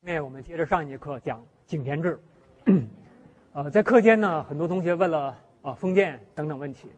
[0.00, 2.18] 那我们接着上一节课讲井田制。
[3.52, 6.88] 呃，在课间呢，很多同学问了啊封建等等问题，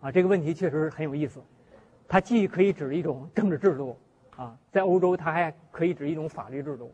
[0.00, 1.40] 啊这个问题确实很有意思。
[2.06, 3.96] 它既可以指一种政治制度，
[4.36, 6.92] 啊在欧洲它还可以指一种法律制度，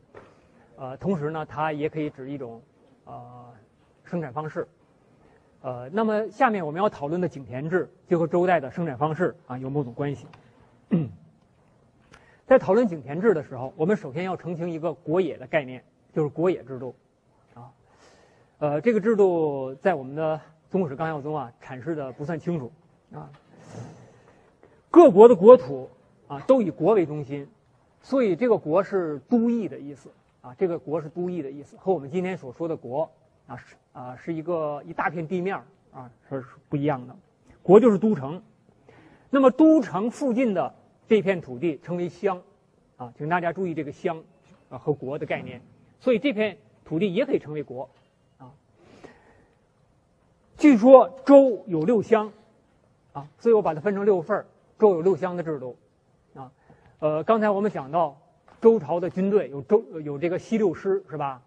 [0.77, 2.62] 呃同时呢它也可以指一种
[3.04, 3.53] 呃
[4.04, 4.69] 生产方式。
[5.62, 10.26] 呃，那么下面我们要讨论的井田制就和周代的生产方式啊有某种关系。
[12.47, 16.95] 在讨论井田制的时候，我们首先要澄清一个国野的概念，就是国野制度，
[17.55, 17.73] 啊，
[18.59, 20.37] 呃，这个制度在我们的
[20.69, 22.70] 《宗史纲要》中啊阐释的不算清楚，
[23.15, 23.30] 啊，
[24.91, 25.89] 各国的国土
[26.29, 27.48] 啊都以国为中心，
[28.03, 30.11] 所以这个国是都邑的意思，
[30.42, 33.11] 啊，这个国是都邑的意思，和我们今天所说的国
[33.47, 35.59] 啊是啊是一个一大片地面
[35.95, 37.17] 啊是不一样的，
[37.62, 38.42] 国就是都城，
[39.31, 40.75] 那么都城附近的。
[41.07, 42.43] 这片土地称为乡，
[42.97, 44.23] 啊，请大家注意这个乡，
[44.71, 45.61] 啊和国的概念。
[46.01, 47.91] 所以这片土地也可以称为国，
[48.39, 48.53] 啊。
[50.56, 52.33] 据说周有六乡，
[53.12, 54.45] 啊，所以我把它分成六份
[54.78, 55.77] 周有六乡的制度，
[56.34, 56.51] 啊，
[56.98, 58.19] 呃，刚才我们讲到
[58.61, 61.43] 周朝的军队有周有这个西六师是吧？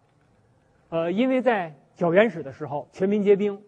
[0.90, 3.62] 呃，因为在较原始的时候全民皆兵，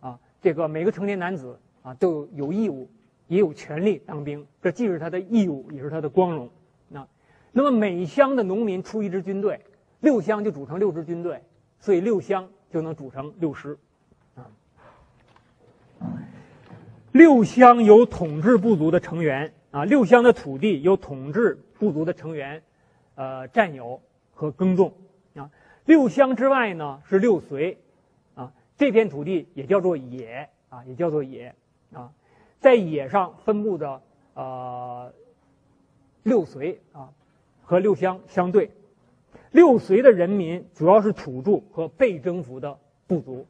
[0.00, 2.88] 啊，这个每个成年男子啊都有义务。
[3.34, 6.48] 也有权利当兵，这既是他的义务，也是他的光荣。
[6.88, 7.04] 那，
[7.50, 9.60] 那么每乡的农民出一支军队，
[9.98, 11.42] 六乡就组成六支军队，
[11.80, 13.76] 所以六乡就能组成六师。
[14.36, 14.46] 啊，
[17.10, 22.62] 六乡有统治部族的成员啊，六乡的土地有统治部族的成员，
[23.16, 24.00] 呃，占有
[24.32, 24.92] 和耕种
[25.34, 25.50] 啊。
[25.86, 27.78] 六乡之外呢是六随，
[28.36, 31.52] 啊，这片土地也叫做野啊，也叫做野
[31.92, 32.12] 啊。
[32.64, 34.00] 在野上分布的
[34.32, 35.12] 呃
[36.22, 37.12] 六随啊，
[37.62, 38.70] 和六乡相对，
[39.50, 43.46] 六随的人民主要是土著和被征服的部族，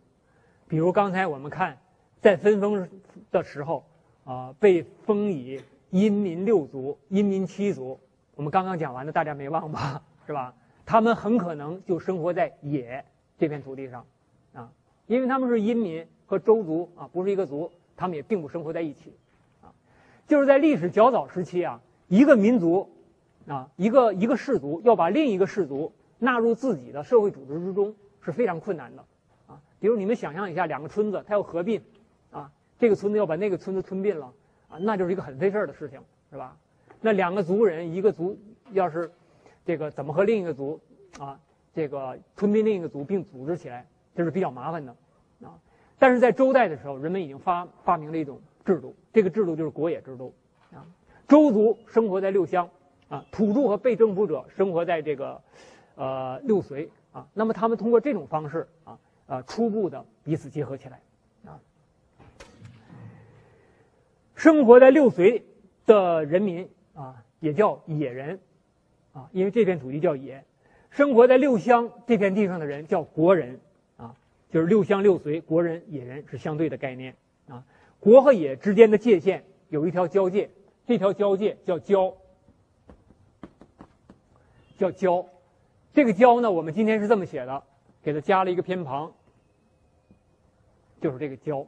[0.66, 1.78] 比如刚才我们看
[2.20, 2.88] 在分封
[3.30, 3.84] 的时候
[4.24, 8.00] 啊，被封以阴民六族、阴民七族，
[8.34, 10.02] 我们刚刚讲完的，大家没忘吧？
[10.26, 10.52] 是吧？
[10.84, 13.04] 他们很可能就生活在野
[13.38, 14.04] 这片土地上
[14.54, 14.72] 啊，
[15.06, 17.70] 因为他们是阴民和周族啊，不是一个族。
[17.96, 19.12] 他们也并不生活在一起，
[19.62, 19.72] 啊，
[20.26, 22.90] 就是在历史较早时期啊，一个民族，
[23.46, 29.04] 啊，一个一个氏族要把另一个氏族纳入自己的社会组织之中是非常困难的，
[29.46, 31.80] 啊，比如你们想象一下，两个村子它要合并，
[32.30, 34.32] 啊，这个村子要把那个村子吞并了，
[34.68, 36.00] 啊，那就是一个很费事儿的事情，
[36.30, 36.56] 是吧？
[37.00, 38.38] 那两个族人，一个族
[38.72, 39.10] 要是
[39.64, 40.80] 这个怎么和另一个族
[41.18, 41.38] 啊，
[41.74, 44.90] 这个吞并另一个族并组织起来，这是比较麻烦的。
[45.42, 45.52] 啊
[46.04, 50.34] 但是在周代的时候，人们已经发发明了一种制度，这个制度就是国野制度，
[50.70, 50.84] 啊，
[51.26, 52.68] 周族生活在六乡，
[53.08, 55.40] 啊，土著和被征服者生活在这个，
[55.94, 61.00] 呃，六随，啊，那么他们通过这种方式，啊，啊，初步的彼此结合起来，
[61.46, 61.58] 啊，
[64.34, 65.42] 生活在六随
[65.86, 68.38] 的人民，啊，也叫野人，
[69.14, 70.44] 啊，因为这片土地叫野，
[70.90, 73.58] 生活在六乡这片地上的人叫国人。
[74.54, 77.16] 就是六乡六随，国人野人是相对的概念
[77.48, 77.64] 啊。
[77.98, 80.48] 国和野之间的界限有一条交界，
[80.86, 82.16] 这条交界叫交，
[84.78, 85.26] 叫交。
[85.92, 87.64] 这个交呢，我们今天是这么写的，
[88.00, 89.12] 给它加了一个偏旁，
[91.00, 91.66] 就是这个交。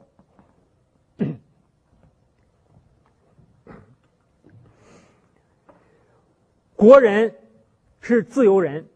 [6.77, 7.35] 国人
[7.99, 8.87] 是自由人，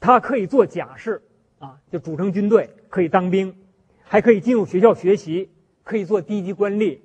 [0.00, 1.22] 他可以做假事
[1.58, 2.70] 啊，就组成军队。
[2.88, 3.54] 可以当兵，
[4.02, 5.50] 还可以进入学校学习，
[5.84, 7.00] 可以做低级官吏。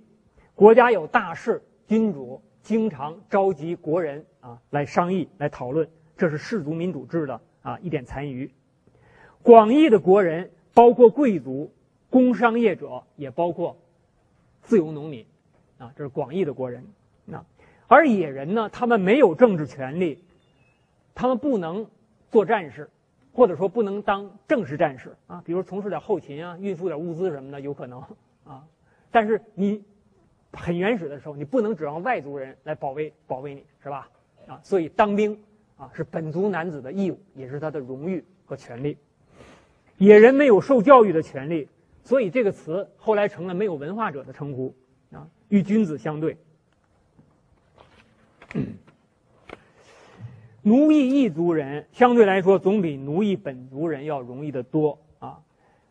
[0.55, 8.51] 国家有大事，君主经常召集国人啊来商议、来讨论，这是氏族民主制的啊一点残余。
[9.41, 11.73] 广义的国人包括贵族、
[12.09, 13.77] 工商业者，也包括
[14.61, 15.25] 自由农民
[15.77, 16.85] 啊，这是广义的国人。
[17.25, 17.43] 那
[17.87, 18.69] 而野人呢？
[18.69, 20.23] 他们没有政治权利，
[21.13, 21.87] 他们不能
[22.31, 22.89] 做战士。
[23.33, 27.99] 或者说不能当正式战士啊，比如从事点后勤啊，运输点物资什么的有可能
[28.45, 28.63] 啊。
[29.11, 29.83] 但是你
[30.51, 34.07] 很原始的时候，你不能指望外族人来保卫保卫你是吧？
[34.47, 35.41] 啊，所以当兵
[35.77, 38.97] 啊是本族男子的义务，也是他的荣誉和权利。
[39.97, 41.67] 野人没有受教育的权利，
[42.03, 44.75] 所以这个词后来成了没有文化者的称呼
[45.11, 46.37] 啊，与君子相对。
[50.65, 55.37] 奴役异族人相对来说总比奴役本族人要容易得多啊，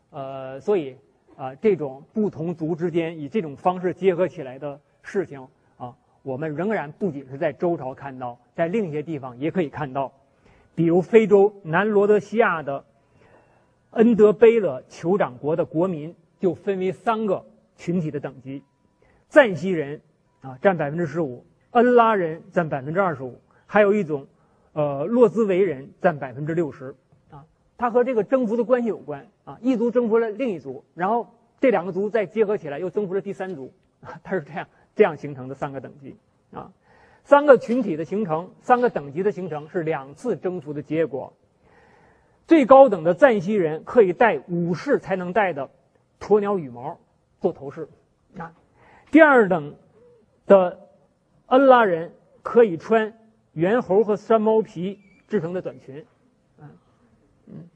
[0.09, 0.97] 呃，所以
[1.37, 5.47] 啊，这种不同族之间以这种方式结合起来的事情
[5.77, 10.11] 啊，我们仍然不仅是在周朝看到，在另一些地方也可以看到，
[10.75, 12.83] 比如非洲南罗德西亚的
[13.91, 17.45] 恩德贝勒酋长国的国民就分为三个
[17.77, 18.63] 群体的等级：
[19.29, 20.01] 赞西人
[20.41, 24.27] 啊占百分之十五，恩拉人占百分之二十五，还有一种
[24.73, 26.95] 呃洛兹维人占百分之六十。
[27.31, 27.45] 啊，
[27.77, 31.29] 它和这个征服的关系有关啊，一族征服了另一族，然后
[31.61, 36.17] 这两个族再结合起来又征服了第三族，啊，它是这样这样形成的三个等级
[36.53, 36.73] 啊。
[37.25, 41.33] 三个群体的形成，三个等级的形成是两次征服的结果。
[42.49, 45.71] 最高等的赞西人可以戴武士才能戴的
[46.19, 46.99] 鸵鸟羽毛
[47.41, 47.89] 做头饰，
[48.37, 48.53] 啊，
[49.13, 49.77] 第二等
[50.47, 50.81] 的
[51.47, 53.15] 恩拉人可以穿
[53.53, 56.05] 猿猴和山猫皮制成的短裙，
[56.59, 56.69] 嗯
[57.47, 57.69] 嗯，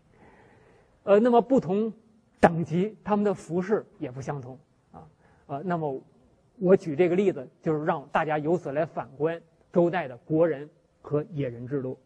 [1.05, 1.93] 呃，那么不同
[2.41, 4.59] 等级他们的服饰也不相同，
[4.93, 5.07] 啊
[5.47, 6.03] 呃，那么。
[6.59, 9.39] 我举这个例子，就是让大家由此来反观
[9.71, 10.71] 周代的国人
[11.03, 11.99] 和野人制度。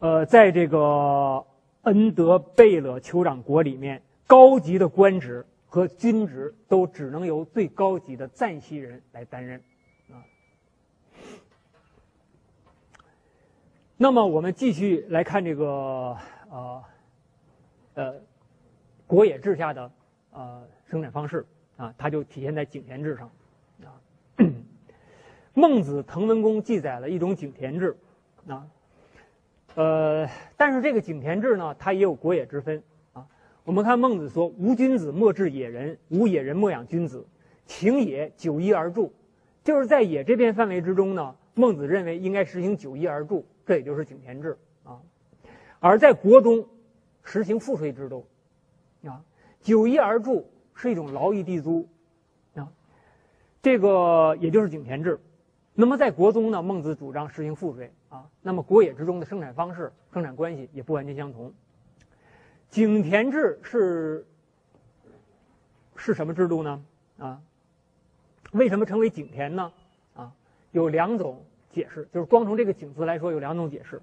[0.00, 1.46] 呃，在这个
[1.82, 9.62] 恩德贝勒酋长国里面，高级的官职和军职都只能由最高级的赞西人来担任。
[10.10, 10.18] 啊，
[14.02, 16.16] 那么我们继续来看这个
[16.48, 16.82] 呃
[17.92, 18.14] 呃
[19.06, 19.90] 国野制下的
[20.32, 20.62] 呃。
[20.86, 23.30] 生产方式啊，它就体现在井田制上，
[23.84, 23.94] 啊，
[25.54, 27.96] 孟子滕文公记载了一种井田制，
[28.48, 28.66] 啊，
[29.76, 32.82] 呃，但是这个井田制呢，它也有国野之分
[33.12, 33.24] 啊。
[33.62, 37.24] 我们看孟子说：“无君子莫治野人，无野人莫养君子。
[37.66, 39.12] 情野九一而助。”
[39.62, 44.98] 就是在野这片范围之中呢，孟子认为应该实行九一而助，这也就是井田制啊。
[45.78, 46.66] 而在国中
[47.22, 48.26] 实行赋税制度，
[49.04, 49.22] 啊，
[49.62, 50.50] 九一而助。
[50.72, 51.86] 是一种劳役地租，
[52.54, 52.72] 啊，
[53.60, 55.20] 这个也就是井田制。
[55.74, 58.30] 那么在国中呢，孟子主张实行赋税啊。
[58.40, 61.52] 那么国野之中的生产方式、生产关系也不完全相同。
[62.70, 64.26] 井田制是
[65.96, 66.82] 是什么制度呢？
[67.18, 67.42] 啊，
[68.52, 69.70] 为什么称为井田呢？
[70.14, 70.32] 啊，
[70.70, 74.00] 有两种解释，就是光从这个“井”字来说，有两种解释。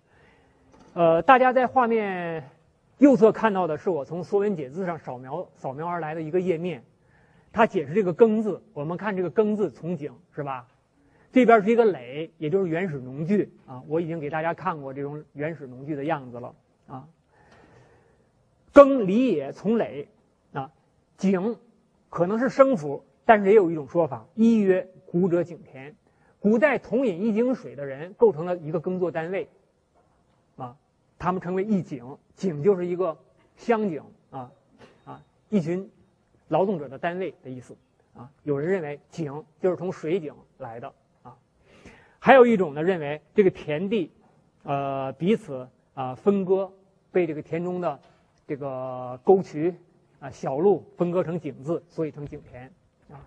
[0.94, 2.50] 呃，大家在画面。
[3.00, 6.84] 右侧看到的是我从《说文解字》上扫描扫描而来的一个页面，
[7.54, 8.64] 它解释这个“耕”字。
[8.74, 10.66] 我们看这个“耕”字从井是吧？
[11.32, 13.84] 这边是一个耒，也就是原始农具啊。
[13.88, 16.56] 我已经给大家看过这种原始农具的样子了
[16.88, 17.08] 啊。
[18.74, 20.08] 耕犁也从耒
[20.54, 20.72] 啊，
[21.18, 21.56] 井
[22.10, 25.96] 可能是生符，但是也有一种说法，一曰古者井田，
[26.40, 29.50] 古代同饮一井水的人构成了一个耕作单位
[30.56, 30.76] 啊。
[31.20, 33.18] 他们称为一井，井就是一个
[33.56, 34.52] 乡井啊，
[35.04, 35.90] 啊，一群
[36.48, 37.76] 劳动者的单位的意思
[38.16, 38.30] 啊。
[38.44, 40.94] 有人认为井就是从水井来的
[41.24, 41.36] 啊，
[42.20, 44.12] 还有一种呢认为这个田地，
[44.62, 46.72] 呃，彼此啊分割，
[47.12, 48.00] 被这个田中的
[48.46, 49.74] 这个沟渠
[50.20, 52.72] 啊小路分割成井字，所以成井田
[53.10, 53.26] 啊。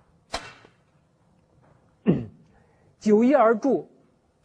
[3.01, 3.91] 九一而注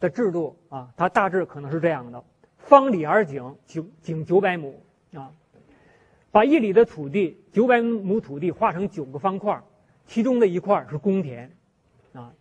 [0.00, 2.24] 的制度啊，它大致可能是这样的。
[2.58, 4.82] 方里而井，井井九百亩
[5.14, 5.30] 啊，
[6.32, 9.62] 把一里的土地九百亩土地划成九个方块，
[10.06, 11.54] 其中的一块是公田，
[12.12, 12.32] 啊，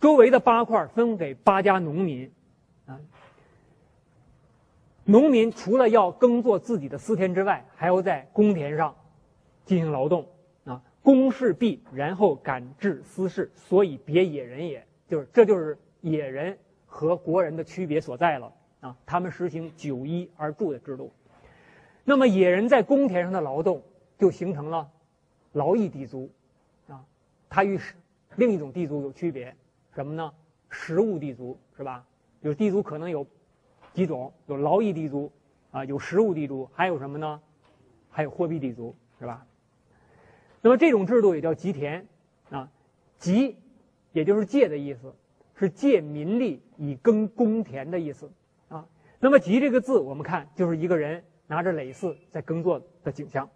[0.00, 2.30] 周围的八块分给八家农民，
[2.84, 3.00] 啊，
[5.04, 8.94] 农民除了要耕作自己的私田之外，还要在公田上
[9.64, 10.26] 进行劳动，
[10.64, 18.52] 啊，公事毕，然后赶至私事，所以别野人也，就是这就是野人和国人的区别所在了。
[18.80, 21.12] 啊，他们实行九一而住的制度，
[22.04, 23.82] 那么野人在公田上的劳动
[24.16, 24.88] 就形成了
[25.50, 26.30] 劳役地租，
[26.86, 27.04] 啊，
[27.50, 27.76] 它与
[28.36, 29.52] 另一种地租有区别，
[29.96, 30.32] 什么呢？
[30.70, 32.06] 实物地租是吧？
[32.40, 33.26] 有地租可能有
[33.92, 35.32] 几种，有劳役地租，
[35.72, 37.40] 啊，有实物地租，还有什么呢？
[38.10, 39.44] 还有货币地租是吧？
[40.60, 42.06] 那么这种制度也叫集田，
[42.50, 42.70] 啊，
[43.18, 43.56] 集
[44.12, 45.14] 也就是借的意思，
[45.54, 48.30] 是借民力以耕公田的意思
[48.68, 48.86] 啊。
[49.20, 53.48] 那么“集”这个字，我们看就是一个人拿着耒耜在耕作的景象。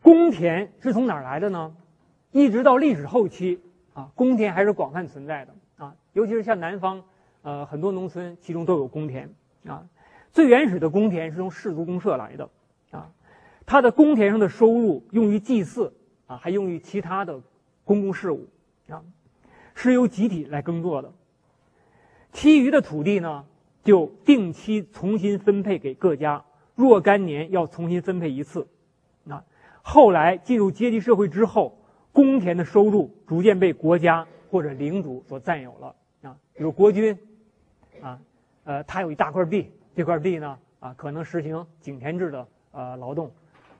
[0.00, 1.76] 公田是从哪儿来的呢？
[2.32, 3.60] 一直到历史后期
[3.92, 7.04] 啊，公田还是广泛存在的啊，尤其是像南方，
[7.42, 9.32] 呃，很多农村其中都有公田
[9.66, 9.86] 啊。
[10.32, 12.48] 最原始的公田是从氏族公社来的
[12.90, 13.12] 啊，
[13.66, 15.94] 它的公田上的收入用于祭祀
[16.32, 17.38] 啊，还用于其他的
[17.84, 18.48] 公共事务
[18.88, 19.02] 啊，
[19.74, 21.12] 是由集体来耕作的。
[22.32, 23.44] 其余的土地呢，
[23.84, 26.42] 就定期重新分配给各家，
[26.74, 28.66] 若干年要重新分配一次。
[29.28, 29.44] 啊
[29.84, 31.76] 后来进入阶级社会之后，
[32.12, 37.18] 公田的收入逐渐被国家或者领主所占有了啊，比如国君，
[38.00, 38.18] 啊，
[38.62, 43.30] 呃，他有一大块地，这块地呢，啊，可能实行井田制的呃劳动，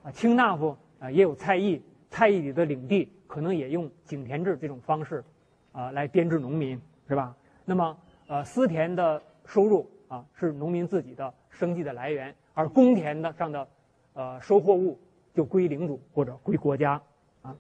[0.03, 1.81] 啊，卿大夫啊也有菜邑，
[2.13, 5.25] 菜邑里的领地可能也用井田制这种方式，
[5.73, 6.79] 啊，来编制农民，
[7.09, 7.35] 是吧？
[7.65, 13.67] 那么，呃，私田的收入啊是农民自己的生计的来源，而公田的上的，
[14.13, 15.01] 呃，收获物
[15.33, 17.01] 就归领主或者归国家，
[17.41, 17.57] 啊。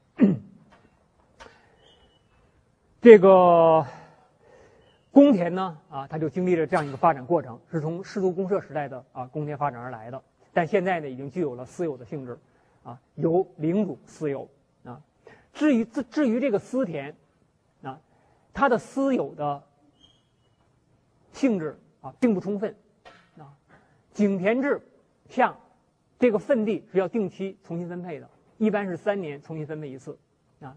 [3.00, 3.84] 这个
[5.10, 10.22] 公田呢，啊，它就经历了这样一个发展过程，是从氏族公社时代的啊公田发展而来的。
[10.52, 12.38] 但现在呢，已经具有了私有的性质，
[12.84, 14.48] 啊，由领主私有
[14.84, 15.00] 啊。
[15.52, 17.14] 至于至至于这个私田，
[17.82, 18.00] 啊，
[18.52, 19.62] 它的私有的
[21.32, 22.74] 性质啊，并不充分，
[23.38, 23.52] 啊，
[24.12, 24.80] 井田制，
[25.28, 25.56] 像
[26.18, 30.18] 这个份地是要定期重新分配的，一般是三年重新分配一次
[30.60, 30.76] 啊。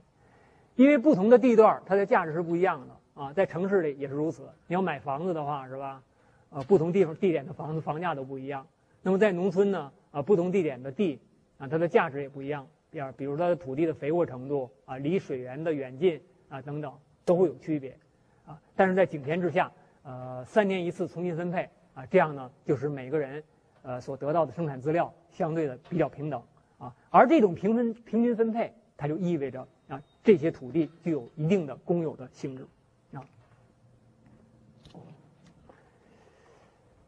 [0.75, 4.49] 因为不同的地段，它的价值是不一样的啊，在城市里也是如此。
[4.67, 6.03] 你要买房子的话，是吧？
[6.49, 8.65] 呃，不同地方地点的房子房价都不一样。
[9.01, 11.19] 那么在农村呢，啊，不同地点的地
[11.57, 12.67] 啊，它的价值也不一样。
[12.91, 16.93] 第二，比如它的土地的肥沃程度啊，离水源的远近啊等等，
[17.23, 17.97] 都会有区别
[18.45, 18.59] 啊。
[18.75, 19.71] 但是在井田之下，
[20.03, 23.43] 呃，三年一次重新分配啊，这样呢，就是每个人
[23.83, 26.41] 呃所得到的生产资料相对的比较平等
[26.77, 26.95] 啊。
[27.09, 29.67] 而这种平分平均分配，它就意味着。
[29.87, 32.65] 啊，这些土地具有一定的公有的性质，
[33.13, 33.23] 啊。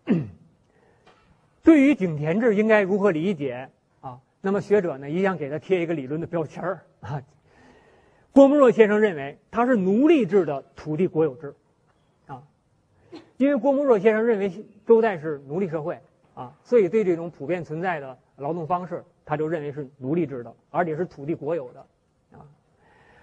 [1.64, 3.68] 对于井田制应该如何理解？
[4.42, 7.22] 那么学者呢一样给他贴一个理论的标签儿啊。
[8.32, 11.56] 郭沫若先生认为它是奴隶制的土地国有制，
[12.28, 12.44] 啊，
[13.38, 16.00] 因为郭沫若先生认为周代是奴隶社会
[16.36, 21.80] 啊，所以对这种普遍存在的劳动方式，他就认为是奴隶制的，而且是土地国有的
[22.34, 22.46] 啊。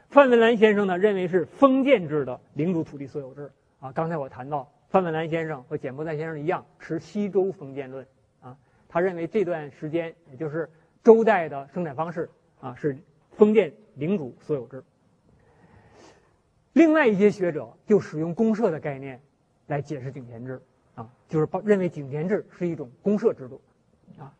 [0.08, 3.92] 范文澜先生呢认为是封建制的领主土地所有制啊。
[3.92, 8.04] 刚才我谈到范文澜先生和简伯赞先生一样持西周封建论
[8.40, 8.56] 啊，
[8.88, 10.68] 他认为这段时间也就是
[11.04, 12.28] 周代的生产方式
[12.60, 12.98] 啊是
[13.30, 14.82] 封建领主所有制。
[16.72, 19.20] 另外一些学者就使用公社的概念
[19.68, 20.60] 来解释井田制
[20.96, 23.60] 啊，就是认为井田制是一种公社制度
[24.18, 24.34] 啊。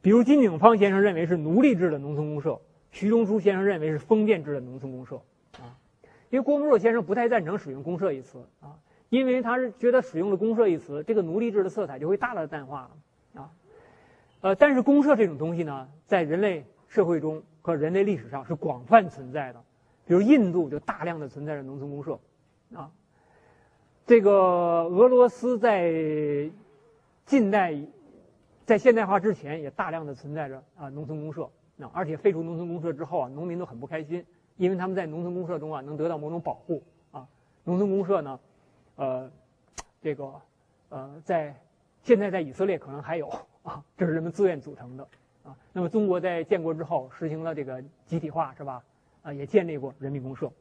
[0.00, 2.60] 比如金鼎芳先生认为是奴隶制的农村公社。
[2.90, 5.16] 徐中书先生认为是封建制的农村公社，
[5.58, 5.74] 啊，
[6.30, 12.90] 因为郭沫若先生不太赞成使用公社一词啊，因为他是觉得使用了公社一词，这个奴隶制的色彩就会大大的淡化了，
[14.44, 19.64] 呃，但是公社这种东西呢，在人类社会中和人类历史上是广泛存在的，
[20.04, 22.20] 比如印度就大量的存在着农村公社，
[22.74, 22.90] 啊，
[24.04, 25.90] 这个俄罗斯在
[27.24, 27.74] 近代
[28.66, 31.48] 在现代化之前也大量的存在着啊农村公社。
[31.76, 34.22] 那而且废除农村公社之后啊，农民都很不开心，
[34.58, 36.82] 因为他们在农村公社中啊能得到某种保护
[37.12, 37.26] 啊。
[37.64, 38.38] 农村公社呢，
[38.96, 39.30] 呃，
[40.02, 40.34] 这个
[40.90, 41.58] 呃，在
[42.02, 43.32] 现在在以色列可能还有
[43.64, 45.08] 啊，这是人们自愿组成的
[45.42, 45.56] 啊。
[45.72, 48.84] 那么中国在建国之后实行了这个集体化是吧？
[49.22, 50.52] 啊，也建立过人民公社。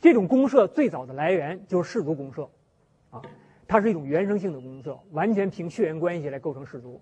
[0.00, 2.48] 这种公社最早的来源就是氏族公社，
[3.10, 3.22] 啊，
[3.66, 7.00] 它是一种原生性的公社，完全凭血缘关系来构成氏族。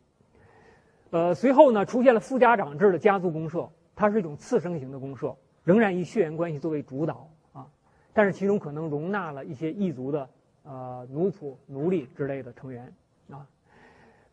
[1.11, 7.67] 呃，随后呢，出现了副家长制的家族公社，它是一种次生型的公社，仍然以血缘关系作为主导啊，
[8.13, 10.29] 但是其中可能容纳了一些异族的
[10.65, 12.93] 呃奴仆、奴隶之类的成员
[13.31, 13.47] 啊。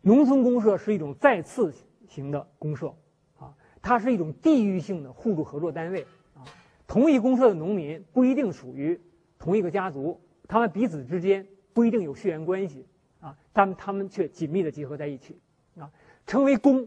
[0.06, 1.72] 农村公社是一种再次
[2.06, 2.94] 型的公社
[3.38, 6.02] 啊，它是一种地域性的互助合作单位
[6.34, 6.44] 啊。
[6.86, 9.00] 同一公社的农民不一定属于
[9.38, 12.86] 同一个家族，他们彼此之间不一定有血缘关系
[13.18, 15.40] 啊，但他们却紧密的结合在一起
[15.78, 15.90] 啊。
[16.26, 16.86] 称为公，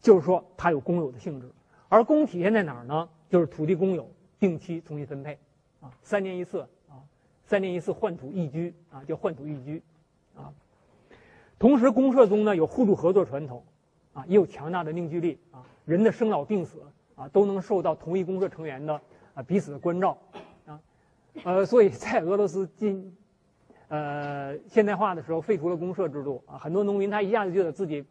[0.00, 1.50] 就是说它有公有的性质，
[1.88, 3.08] 而公体现在哪儿呢？
[3.28, 5.36] 就是土地公有，定期重新分配，
[5.80, 7.02] 啊，三年一次，啊，
[7.44, 9.82] 三年一次换土易居，啊，叫换土易居，
[11.62, 13.62] 同时公社中呢有互助合作传统，
[14.14, 16.82] 啊，也有强大的凝聚力，啊，人的生老病死，
[17.14, 19.00] 啊，都能受到同一公社成员的
[19.34, 20.18] 啊彼此的关照，
[20.66, 20.80] 啊，
[21.44, 23.16] 呃，所以在俄罗斯近，
[23.86, 28.04] 呃现代化的时候废除了公社制度，啊，很多农民他一下子觉得自己。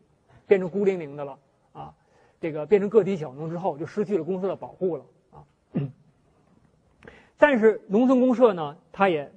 [0.47, 1.39] 变成孤零零的了
[1.71, 1.93] 啊，
[2.41, 5.43] 这个变成个体小农之后，就失去了公社的保护了啊。
[7.37, 9.31] 但是农村公社呢，它也，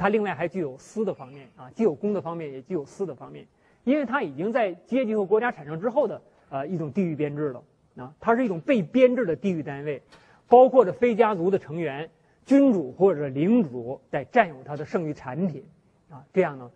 [0.00, 3.46] 它另外还具有私的方面啊，既有公的方面，也具有私的方面，
[3.84, 7.62] 因为它已经在阶级和国家产生之后的呃一种地域编制了
[7.96, 10.02] 啊，它是一种被编制的地域单位，
[10.48, 12.08] 包括着非家族的成员、
[12.46, 15.62] 君主或者领主在占有它的剩余产品
[16.08, 16.70] 啊，这样呢，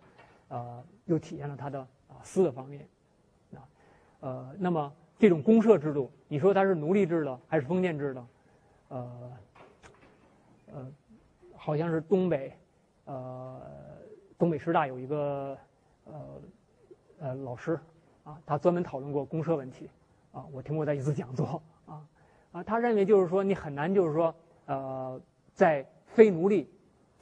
[0.49, 2.87] 呃，又体现了它的啊私的方面
[3.55, 3.65] 啊。
[4.19, 8.27] 呃，那么这种公社制度，你说它是奴隶制的还是封建制的？
[8.89, 9.31] 呃，
[10.73, 10.91] 呃，
[11.55, 12.55] 好像是东北，
[13.05, 13.61] 呃，
[14.37, 15.57] 东北师大有一个
[16.05, 16.41] 呃
[17.19, 17.79] 呃老师
[18.23, 19.89] 啊，他专门讨论过公社问题
[20.31, 22.05] 啊，我听过他一次讲座啊
[22.51, 24.33] 啊，他认为就是说你很难就是说
[24.65, 25.19] 呃
[25.53, 26.69] 在非奴隶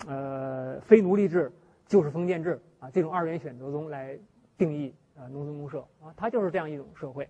[0.07, 1.51] 呃非奴隶制
[1.85, 4.17] 就是封建制啊这种二元选择中来
[4.57, 7.29] 定义呃农村公社啊，它就是这样一种社会。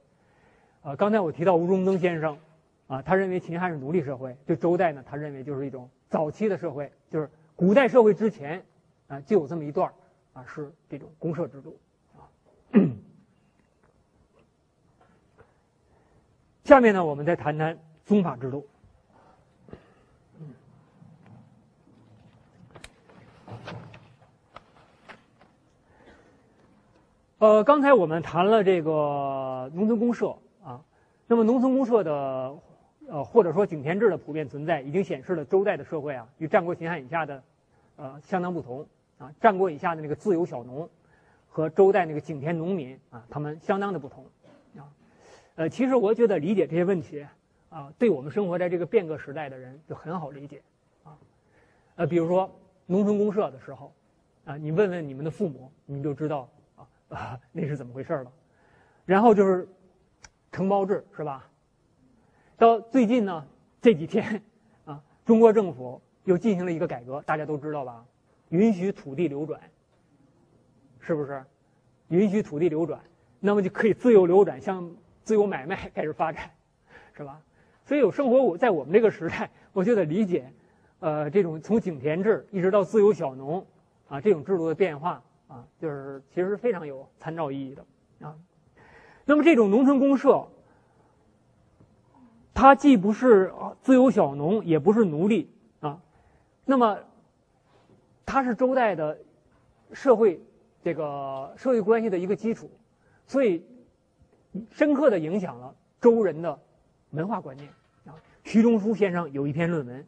[0.83, 2.37] 呃，刚才我提到吴中曾先生，
[2.87, 8.65] 啊，他认为秦汉是奴隶社会，对周代呢，他认为就是一种早期的社会，就是古代社会之前，
[9.07, 9.93] 啊，就有这么一段
[10.33, 11.77] 啊，是这种公社制度，
[12.17, 12.25] 啊。
[16.63, 18.67] 下面呢，我们再谈谈宗法制度。
[27.39, 30.33] 呃，刚才我们谈了这个农村公社
[30.63, 30.81] 啊。
[31.27, 32.55] 那么，农村公社的，
[33.13, 37.43] 呃，或者说井田制的普遍存在，已经显示了周代的社会啊，与战国秦汉以下的，
[37.95, 38.87] 呃，相当不同
[39.19, 39.31] 啊。
[39.39, 40.89] 战国以下的那个自由小农，
[41.47, 44.25] 和周代那个井田农民啊，他们相当的不同
[44.75, 44.89] 啊。
[45.53, 47.23] 呃，其实我觉得理解这些问题
[47.69, 50.63] 啊，对我们生活在这个变革时代的人就很好理解
[51.03, 51.15] 啊。
[51.97, 52.49] 呃，比如说
[52.87, 53.93] 农村公社的时候
[54.45, 58.31] 啊，你问问你们的父母，你们就知道啊啊 那是怎么回事了。
[59.05, 59.69] 然后就是。
[60.51, 61.49] 承包制是吧？
[62.57, 63.45] 到最近呢
[63.81, 64.41] 这几天，
[64.85, 68.05] 啊，中国政府又进行了一个改革，大家都知道吧？
[68.49, 69.59] 允许土地流转，
[70.99, 71.43] 是不是？
[72.09, 72.99] 允许土地流转，
[73.39, 74.89] 那么就可以自由流转，向
[75.23, 76.51] 自由买卖开始发展，
[77.17, 77.41] 是吧？
[77.85, 80.53] 所以有生活我在我们这个时代，我就得理解，
[80.99, 83.65] 呃，这种从井田制一直到自由小农，
[84.07, 87.85] 啊，这种制度的变化啊，就是其实非常有参照意义的
[88.27, 88.35] 啊。
[89.25, 90.47] 那么这种农村公社，
[92.53, 95.99] 他既不是自由小农，也不是奴隶啊。
[96.65, 96.99] 那么，
[98.25, 99.17] 他是周代的
[99.91, 100.39] 社会
[100.83, 102.69] 这个社会关系的一个基础，
[103.25, 103.65] 所以
[104.71, 106.59] 深刻的影响了周人的
[107.11, 107.69] 文化观念
[108.05, 108.13] 啊。
[108.43, 110.05] 徐中书先生有一篇论文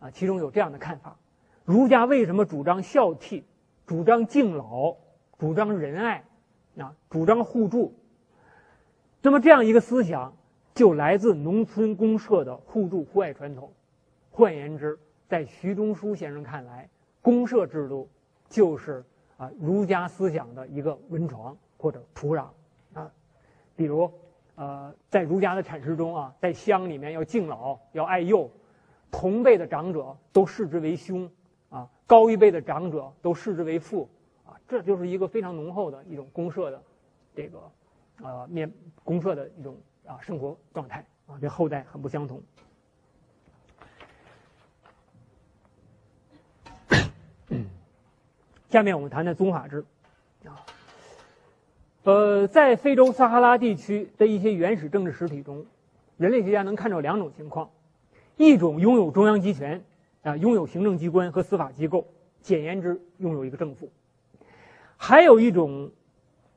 [0.00, 1.16] 啊，其中有这样的看法：
[1.64, 3.42] 儒家为什么主张孝悌、
[3.86, 4.94] 主张敬老、
[5.38, 6.24] 主张仁爱
[6.78, 7.94] 啊、主张互助？
[9.20, 10.36] 那么这样一个思想，
[10.78, 13.68] 就来自农村公社的互助互爱传统。
[14.30, 16.88] 换言之，在徐中书先生看来，
[17.20, 18.08] 公社制度
[18.48, 19.04] 就是
[19.38, 22.46] 啊儒家思想的一个温床或者土壤
[22.94, 23.10] 啊。
[23.74, 24.08] 比如，
[24.54, 28.48] 呃，在儒家的阐释中啊，在乡里面要敬老，要爱幼，
[29.10, 31.28] 同辈的长者都视之为兄
[31.70, 34.08] 啊，高一辈的长者都视之为父
[34.46, 36.80] 啊，这就是一个非常浓厚的一种公社的
[37.34, 37.58] 这个。
[38.20, 38.72] 啊，面
[39.04, 39.76] 公社的一种
[40.08, 42.42] 啊生活状态啊，跟后代很不相同。
[48.70, 49.84] 下面我们谈谈宗法制
[50.44, 50.64] 啊。
[52.04, 55.66] 呃，在非洲撒哈拉地区的一些原始政治实体中，
[56.16, 57.70] 人类学家能看到两种情况：
[58.36, 59.84] 一种拥有中央集权
[60.22, 62.06] 啊，拥有行政机关和司法机构，
[62.40, 63.88] 简言之，拥有一个政府；
[64.96, 65.90] 还有一种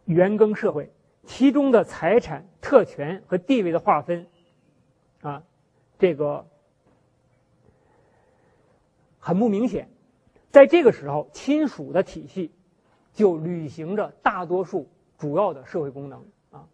[0.06, 0.90] 原耕社会。
[1.24, 4.28] 其中的财产特权和地位的划分，
[5.22, 5.44] 啊，
[6.00, 6.48] 这个
[9.20, 9.88] 很不明显。
[10.50, 12.52] 在这个时候，亲属的体系
[13.14, 16.68] 就履行着大多数主要的社会功能啊，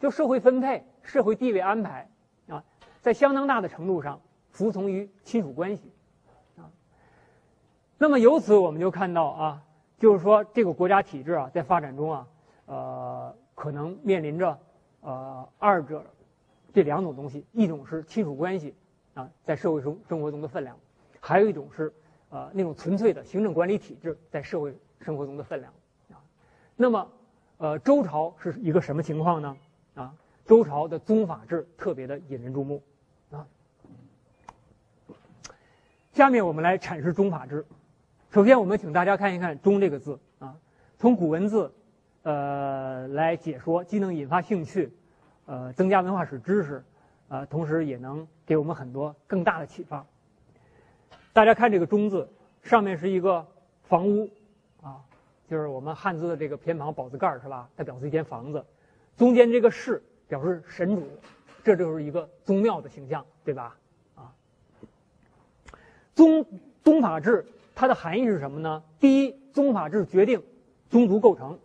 [0.00, 2.10] 就社会分配、社会地位安排
[2.48, 2.64] 啊，
[3.02, 5.92] 在相当大的程度上服从于亲属关系
[6.56, 6.70] 啊。
[7.98, 9.62] 那么由此我们就看到啊，
[9.98, 12.26] 就是说这个国家体制啊，在发展中啊，
[12.66, 13.36] 呃。
[13.54, 14.58] 可能面临着，
[15.02, 16.04] 呃，二者
[16.72, 18.74] 这两种东西，一种是亲属关系
[19.14, 20.76] 啊，在社会中生活中的分量，
[21.20, 21.92] 还有一种是
[22.30, 25.72] 呃那种纯粹的行政管理体制在社会生活中的分量
[26.10, 26.16] 啊。
[26.76, 27.12] 那么，
[27.58, 29.56] 呃，周朝是一个什么情况呢？
[29.94, 30.14] 啊，
[30.46, 32.82] 周朝的宗法制特别的引人注目
[33.30, 33.46] 啊。
[36.12, 37.66] 下面我们来阐释宗法制。
[38.30, 40.56] 首先，我们请大家看一看“宗”这个字啊，
[40.98, 41.70] 从古文字。
[42.22, 44.92] 呃，来解说既能引发兴趣，
[45.46, 46.84] 呃，增加文化史知识，
[47.28, 50.06] 呃，同时也能给我们很多更大的启发。
[51.32, 52.28] 大家看这个“中”字，
[52.62, 53.44] 上面是一个
[53.82, 54.30] 房屋，
[54.82, 55.02] 啊，
[55.48, 57.68] 就是我们汉字的这个偏旁宝字盖是吧？
[57.76, 58.64] 它表示一间房子。
[59.16, 61.08] 中间这个“室”表示神主，
[61.64, 63.76] 这就是一个宗庙的形象，对吧？
[64.14, 64.32] 啊，
[66.14, 66.46] 宗
[66.84, 68.84] 宗法制它的含义是什么呢？
[69.00, 70.40] 第一，宗法制决定
[70.88, 71.58] 宗族构成。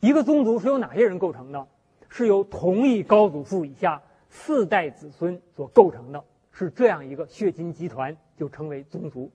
[0.00, 1.66] 一个宗族是由哪些人构成的？
[2.08, 9.30] 是由同一高祖父以下四代子孙所构成的，是这样一个血亲集团，就称为宗族，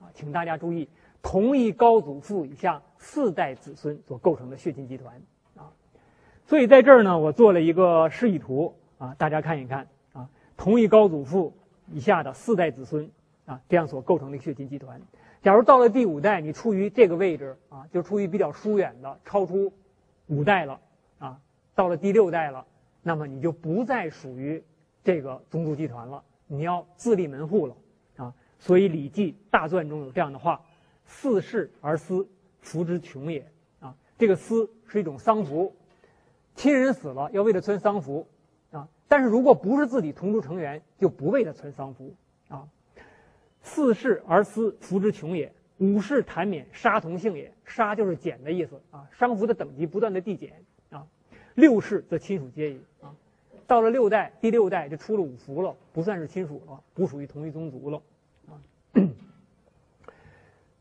[0.00, 0.88] 啊，请大家注意，
[1.20, 5.20] 同一高祖父以下四代子孙所构成的血亲集团
[5.56, 5.72] 啊。
[6.46, 11.52] 所以在这儿呢，我做了一个示意图啊，大家看一看啊，同一高祖父
[11.90, 13.10] 以下的四代子孙
[13.44, 15.00] 啊，这样所构成的血亲集团。
[15.42, 19.72] 假如到了第五代，你处于这个位置啊，就处于比较疏远的，超出
[20.32, 20.80] 五代了
[21.18, 21.38] 啊，
[21.74, 22.66] 到了第六代了，
[23.02, 24.64] 那么你就不再属于
[25.04, 27.76] 这个宗族集团了，你要自立门户了
[28.16, 28.32] 啊。
[28.58, 30.62] 所以《礼记·大传》中有这样的话
[31.04, 32.26] ：“四世而思，
[32.62, 33.46] 服之穷也。”
[33.80, 35.76] 啊，这个“思”是一种丧服，
[36.54, 38.26] 亲人死了要为他穿丧服
[38.70, 38.88] 啊。
[39.08, 42.14] 但是如果不是自己同族成员，就不为他穿丧服
[42.48, 42.66] 啊。
[43.60, 47.52] 四世而思，服之穷也；五世谈免，杀同姓也。
[47.64, 51.08] 杀就是减的意思啊，商服的等级不断的递减啊。
[51.54, 53.16] 六世则亲属皆矣啊。
[53.66, 58.00] 到了六代，第六代就出了五服了，不算是亲属了，不属于同一宗族了
[58.46, 58.62] 啊。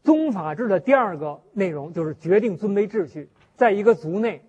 [0.04, 4.44] 宗法制的第二个内容就是决定尊卑秩序，在一个族内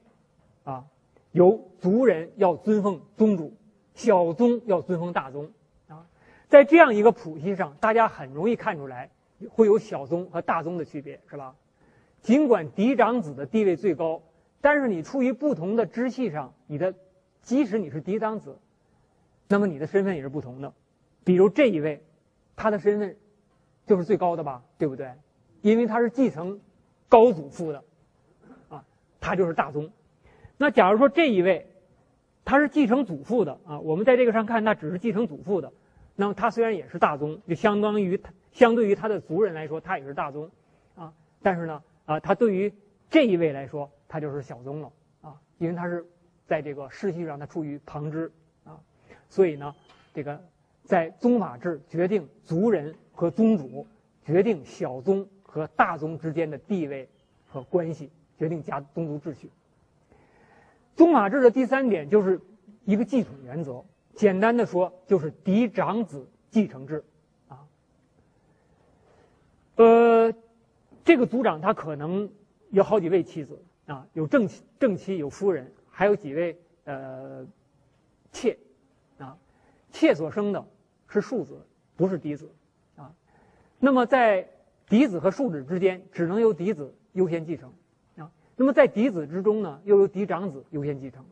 [0.65, 0.85] 啊，
[1.31, 3.55] 由族人要尊奉宗主，
[3.95, 5.51] 小宗要尊奉大宗
[5.89, 6.05] 啊。
[6.49, 9.11] 在这样一个谱系上，大家很容易看出来
[9.51, 11.55] 会有小宗和大宗的区别，是吧？
[12.21, 14.23] 尽管嫡长子的地位最高，
[14.61, 16.95] 但是你处于不同的支系上，你的
[17.43, 18.59] 即使你是嫡长子，
[19.49, 20.73] 那么你的身份也是不同的。
[21.25, 22.03] 比如这一位，
[22.55, 23.17] 他的身份
[23.87, 25.13] 就是最高的吧，对不对？
[25.63, 26.61] 因为他是继承
[27.09, 27.85] 高祖父的，
[28.69, 28.85] 啊，
[29.21, 29.91] 他就是大宗。
[30.57, 31.67] 那假如说这一位，
[32.45, 35.73] 他是继承祖父的啊，我们在这个上看，那只是继承祖父的。
[36.15, 40.51] 那么他虽然也是大宗，就相当于他相对于他的族人来说，他也是大宗，
[40.95, 41.13] 啊，
[41.43, 42.73] 但是呢，啊，他对于
[43.11, 46.07] 这一位来说，他就是小宗了，啊，因为他是
[46.47, 48.31] 在这个世系上他处于旁支，
[48.65, 48.79] 啊，
[49.29, 49.75] 所以呢，
[50.15, 50.41] 这个
[50.85, 53.87] 在宗法制决定族人和宗主，
[54.25, 57.09] 决定小宗和大宗之间的地位
[57.49, 59.51] 和关系，决定家宗族秩序。
[60.95, 62.41] 宗法制的第三点就是
[62.85, 63.83] 一个继统原则。
[64.15, 67.03] 简单的说，就是嫡长子继承制，
[69.77, 70.33] 呃，
[71.05, 72.31] 这个族长他可能
[72.71, 77.47] 有好几位妻子啊，有正妻、正妻有夫人，还有几位呃
[78.33, 78.57] 妾，
[79.19, 79.37] 啊，
[79.91, 80.65] 妾所生的
[81.09, 81.61] 是庶子，
[81.97, 82.51] 不是嫡子，
[82.97, 83.13] 啊，
[83.79, 84.49] 那么在
[84.89, 87.73] 嫡子和庶子之间，只能由嫡子优先继承，
[88.17, 91.25] 啊，那么在嫡子之中呢，又由嫡长子优先继承，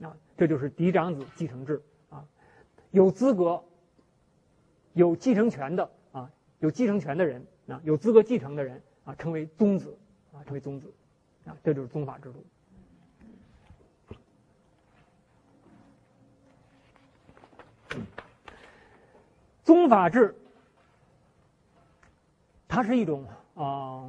[0.00, 2.24] 啊，这就是嫡长子继承制啊。
[2.90, 3.62] 有资格、
[4.92, 6.30] 有继承权的啊，
[6.60, 9.96] 有继承权的人啊，有资格继承的人啊，称为宗子
[10.32, 10.92] 啊，称为宗子
[11.44, 12.44] 啊，这就是宗法制度。
[19.64, 20.32] 宗法制，
[22.68, 23.24] 它是一种
[23.56, 24.08] 啊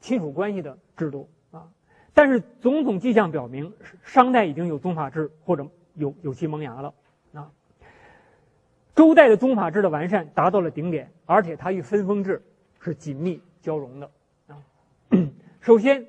[0.00, 1.68] 亲属关系的制度啊，
[2.14, 6.94] 但是种种迹象表明，商代已经有宗法制或者有有其萌芽了
[7.34, 7.52] 啊。
[8.94, 12.42] 周代的宗法制的完善达到了顶点，而且它与分封制
[12.86, 14.08] 是紧密交融的
[14.46, 14.62] 啊。
[15.60, 16.06] 首先，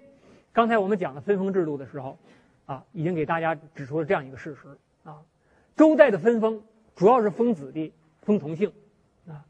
[0.54, 2.20] 刚才我们讲的分封制度的时候，
[2.68, 5.24] 啊，已经给大家指出了这样一个事实啊：
[5.76, 6.62] 周代的分封
[6.96, 8.72] 主要是封子弟、封同姓
[9.28, 9.44] 啊。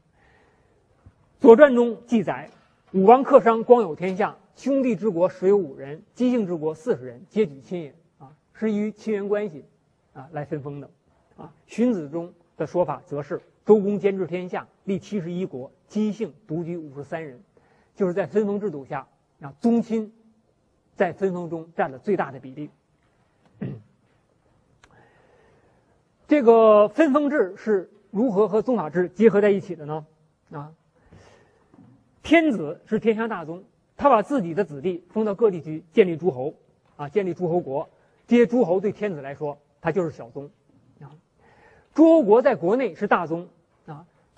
[1.42, 2.48] 《左传》中记载，
[2.92, 9.66] 武王克商，光有天下，兄弟之国十有五人，姬姓之国四十人，皆举亲也啊，是依亲缘关系
[10.14, 10.88] 啊来分封的
[11.36, 11.52] 啊。
[11.74, 12.32] 《荀子》中。
[12.58, 17.38] 的说法则是周公兼治天下，立七十一国，姬姓独居五十三人，
[17.94, 19.06] 就是在分封制度下
[19.42, 20.10] 啊，宗亲
[20.94, 22.70] 在分封中占了最大的比例。
[26.26, 30.06] 这个分封制是如何和宗法制结合在一起的呢？
[30.50, 30.72] 啊，
[32.22, 33.64] 天子是天下大宗，
[33.98, 36.54] 他把自己的子弟封到各地区，建立诸侯，
[36.96, 37.90] 啊，建立诸侯国，
[38.26, 40.50] 这些诸侯对天子来说，他就是小宗。
[41.02, 41.12] 啊
[41.94, 43.48] 诸侯国在国内是大宗，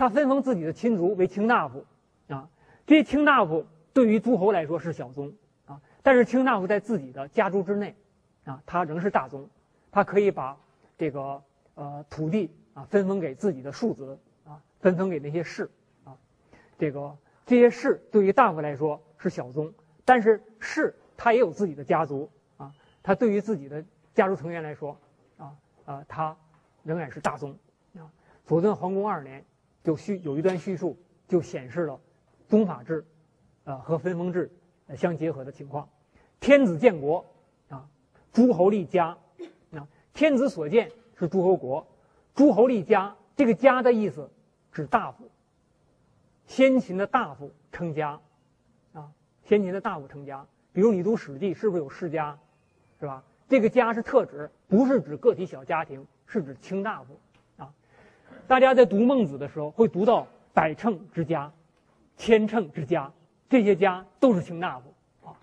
[0.01, 1.85] 他分封自己的亲族为卿大夫，
[2.29, 2.49] 啊，
[2.87, 5.31] 这些卿大夫对于诸侯来说是小宗，
[5.67, 7.95] 啊，但是卿大夫在自己的家族之内，
[8.47, 9.47] 啊，他仍是大宗，
[9.91, 10.57] 他可以把
[10.97, 11.43] 这个
[11.75, 15.71] 呃土地啊分封给自己的庶子，啊，分封给那些士，
[16.05, 16.17] 啊，
[16.79, 19.71] 这个这些士对于大夫来说是小宗，
[20.07, 23.85] 但是士他也有自己的家族，啊，他对于自己的
[24.15, 24.97] 家族成员来说，
[25.37, 25.53] 啊
[25.85, 26.35] 啊他。
[26.83, 27.55] 仍然是大宗，
[27.97, 28.09] 啊，
[28.47, 29.45] 左宗皇宫二年
[29.83, 30.97] 就叙有一段叙述，
[31.29, 32.01] 就显示了
[32.49, 33.05] 宗法制，
[33.65, 34.51] 啊和分封制
[34.97, 35.89] 相结合的情况。
[36.41, 37.25] 天子建国，
[37.69, 37.89] 啊，
[38.33, 39.17] 诸侯立家，
[39.73, 41.87] 啊，天子所建是诸侯国，
[42.35, 44.31] 诸侯立家，这个家的意思
[44.73, 45.31] 指大夫。
[46.47, 48.21] 先秦的大夫称家，
[48.93, 49.13] 啊，
[49.45, 50.47] 先秦的大夫称家。
[50.73, 52.39] 比如你读《史记》，是不是有世家，
[52.99, 53.23] 是吧？
[53.49, 57.19] 这个家是特指，不是指个体小家庭，是指卿大夫，
[58.51, 61.53] 大家在读孟子的时候，会读到百乘之家、
[62.17, 63.13] 千乘之家，
[63.49, 64.93] 这些家都是卿大夫，
[65.25, 65.39] 啊。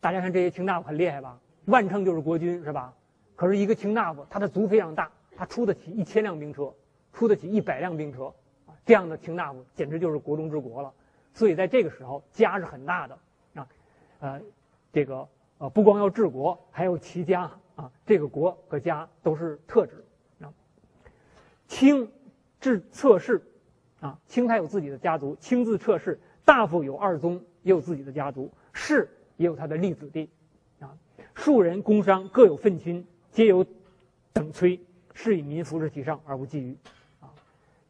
[0.00, 1.38] 大家看这些卿大夫很厉害吧？
[1.66, 2.94] 万乘就是国君，是吧？
[3.36, 6.72] 可是一个卿大夫，他的族非常大，他出得起一千辆兵车，
[7.12, 8.32] 出得起一百辆兵车，
[8.66, 10.90] 啊，这样的卿大夫简直就是国中之国了。
[11.34, 13.18] 所以在这个时候，家是很大的，
[13.56, 13.68] 啊，
[14.20, 14.40] 呃。
[14.90, 17.92] 这个呃，不光要治国，还要齐家啊。
[18.06, 20.02] 这个国和家都是特指
[20.40, 20.48] 啊。
[21.66, 22.10] 卿
[22.68, 23.42] 是侧室
[24.00, 26.20] 啊，卿他有自己的家族，亲自测试。
[26.44, 30.28] 大夫有二宗，也有自己的家族，士也有他的立子弟
[30.80, 30.96] 啊。
[31.34, 33.64] 庶人工商各有分亲，皆有
[34.32, 34.78] 等崔，
[35.14, 36.74] 是以民服之其上而无觊觎
[37.20, 37.32] 啊。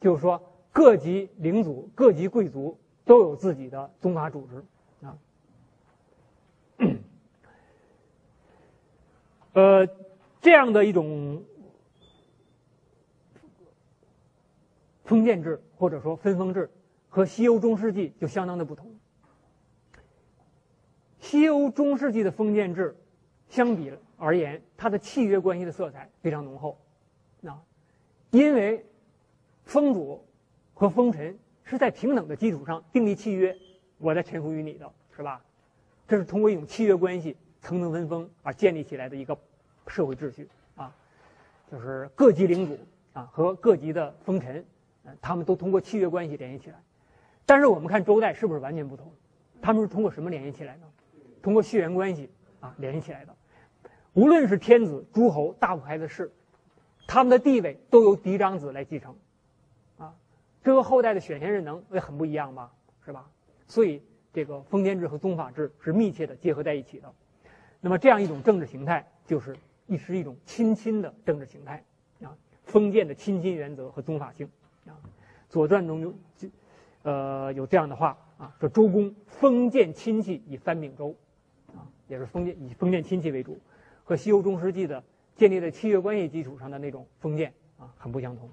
[0.00, 0.40] 就是说，
[0.72, 4.64] 各级领主、各级贵族都有自己的宗法组织。
[5.06, 5.18] 啊
[9.54, 9.88] 呃，
[10.40, 11.42] 这样的一种
[15.08, 16.70] 封建制或者说分封制，
[17.08, 18.94] 和西欧中世纪就相当的不同。
[21.18, 22.94] 西欧中世纪的封建制，
[23.48, 26.78] 相比而言，它的契约关系的色彩非常浓厚。
[27.42, 27.58] 啊，
[28.30, 28.84] 因为
[29.64, 30.22] 封主
[30.74, 33.56] 和封臣是在平等的基础上订立契约，
[33.96, 35.42] 我在臣服于你的，是吧？
[36.06, 39.36] 这是通过一种契约关系层层分封而建立起来的一个。
[39.90, 40.94] 社会秩序啊，
[41.72, 42.78] 就是各级领主
[43.14, 44.62] 啊和各级的封臣，
[45.20, 46.76] 他们都通过契约关系联系起来。
[47.46, 49.12] 但是我们看周代是不是完全不同？
[49.60, 50.82] 他们是通过什么联系起来的？
[51.42, 53.34] 通过血缘关系啊联系起来的。
[54.14, 56.32] 无论是天子、诸侯、大夫还是士，
[57.06, 59.14] 他们的地位都由嫡长子来继承，
[59.98, 60.14] 啊，
[60.62, 62.72] 这和后代的选贤任能也很不一样吧？
[63.04, 63.28] 是吧？
[63.66, 67.12] 所以这个封建制和宗法制是密切的结合在一起的。
[67.80, 69.56] 那么这样一种政治形态就是。
[69.90, 71.82] 一是一种亲亲的政治形态，
[72.22, 74.46] 啊，封建的亲亲原则和宗法性，
[75.48, 76.14] 《左传》中有，
[77.02, 81.14] 呃，有这样的话啊，说周公封建亲戚以藩秉周，
[81.68, 83.58] 啊，也是封建以封建亲戚为主，
[84.04, 85.02] 和西欧中世纪的
[85.36, 88.50] 建立在契约关系基础上的那种封建啊，很不相同。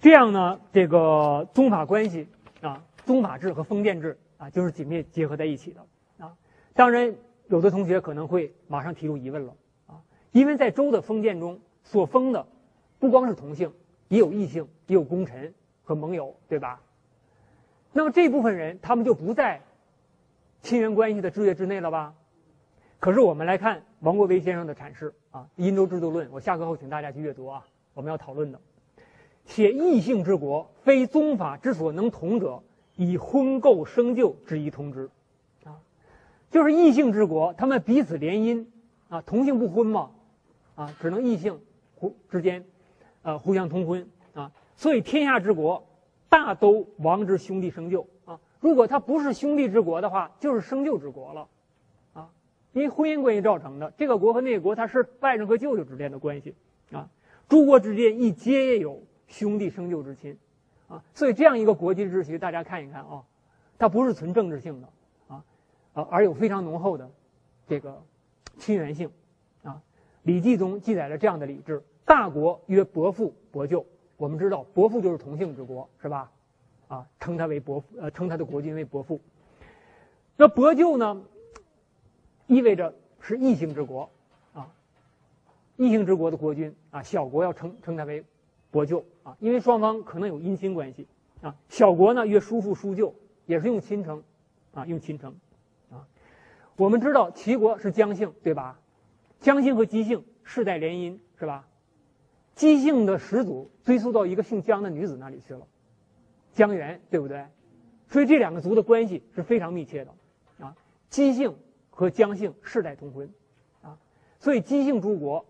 [0.00, 2.28] 这样呢，这个宗法关系
[2.60, 5.84] 啊，宗法制和封建制啊，就是紧密结合在一起的
[6.24, 6.36] 啊。
[6.74, 7.14] 当然，
[7.48, 10.00] 有的同学可能会马上提出疑问了啊，
[10.32, 12.46] 因为在周的封建中所封的，
[12.98, 13.72] 不光是同姓，
[14.08, 16.80] 也有异姓，也有功臣和盟友，对吧？
[17.92, 19.62] 那么这部分人他们就不在
[20.62, 22.14] 亲缘关系的制约之内了吧？
[23.00, 28.60] 可是我们来看王国维先生的阐释啊，《殷周制度论》，我下课后请大家去阅读啊，我们要讨论的，
[29.46, 32.62] 且异姓之国，非宗法之所能同者，
[32.96, 35.08] 以婚媾生就之一通之。
[35.64, 35.78] 啊
[36.50, 38.66] 就是异姓之国，他们彼此联姻，
[39.08, 40.10] 啊，同姓不婚嘛，
[40.74, 41.60] 啊，只能异姓
[41.94, 42.64] 互之间，
[43.28, 44.50] 呃，互相通婚啊。
[44.74, 45.86] 所以天下之国，
[46.30, 48.40] 大都王之兄弟生就啊。
[48.58, 51.48] 如果他不是兄弟之国的话，就是生就之国了，
[52.14, 52.30] 啊，
[52.72, 53.92] 因为婚姻关系造成的。
[53.98, 56.54] 这个国和那个国，它是外甥和舅舅之间的关系
[56.90, 57.10] 啊。
[57.50, 60.38] 诸国之间亦皆有兄弟生就之亲，
[60.88, 63.22] 啊，所以这样一个国际秩序，大家看一看啊，
[63.78, 64.88] 它不是纯政治性的
[65.28, 65.44] 啊。
[65.92, 67.10] 而有非常浓厚的
[67.66, 68.02] 这个
[68.56, 69.10] 亲缘性，
[69.64, 69.72] 啊，
[70.22, 73.84] 《礼记》中记载了这样的礼制：大国曰伯父伯舅。
[74.16, 76.32] 我们知道伯父就是同姓之国，是吧？
[76.88, 79.20] 啊，称他为伯父，呃，称他的国君为伯父。
[80.36, 81.22] 那伯舅呢，
[82.46, 84.10] 意味着是异姓之国，
[84.54, 84.72] 啊，
[85.76, 88.24] 异姓之国的国君啊，小国要称称他为
[88.70, 91.06] 伯舅啊，因为双方可能有姻亲关系
[91.42, 91.54] 啊。
[91.68, 94.24] 小国呢曰叔父叔舅，也是用亲称，
[94.72, 95.36] 啊，用亲称。
[95.90, 96.08] 啊
[96.76, 98.80] 我们知道齐国是姜姓，对吧？
[99.40, 101.67] 姜姓和姬姓世代联姻，是吧？
[102.58, 105.64] 姬姓的始祖追溯到一个姓姜的女子那里去了，
[106.54, 107.46] 姜元，对不对？
[108.08, 110.12] 所以这两个族的关系是非常密切的，
[110.58, 110.76] 啊，
[111.08, 111.54] 姬姓
[111.88, 113.32] 和姜姓世代通婚，
[113.80, 113.96] 啊，
[114.40, 115.46] 所以姬姓诸国，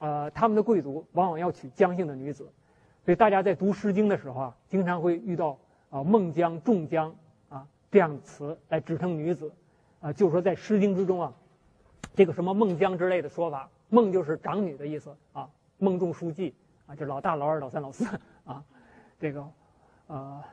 [0.00, 2.52] 呃，他们的贵族往往要娶姜姓的女子，
[3.06, 7.16] 所以大家在读《诗经》的时候啊，经常会遇到啊“孟姜”“仲姜”
[7.48, 9.50] 啊这样的词来指称女子。
[10.00, 11.32] 啊，就是说在《诗经》之中啊，
[12.14, 15.48] 这个什么孟姜之类的说法，孟就是长女的意思啊，
[15.80, 16.54] 孟仲叔季
[16.86, 18.06] 啊，就老大、老二、老三、老四
[18.44, 18.62] 啊，
[19.18, 19.44] 这个
[20.06, 20.44] 呃，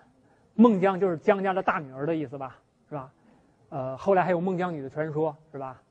[0.56, 2.58] 孟姜就是姜家的大女儿的意思吧，
[2.90, 3.12] 是吧？
[3.70, 5.82] 呃，后来还有孟姜女的传说，是吧？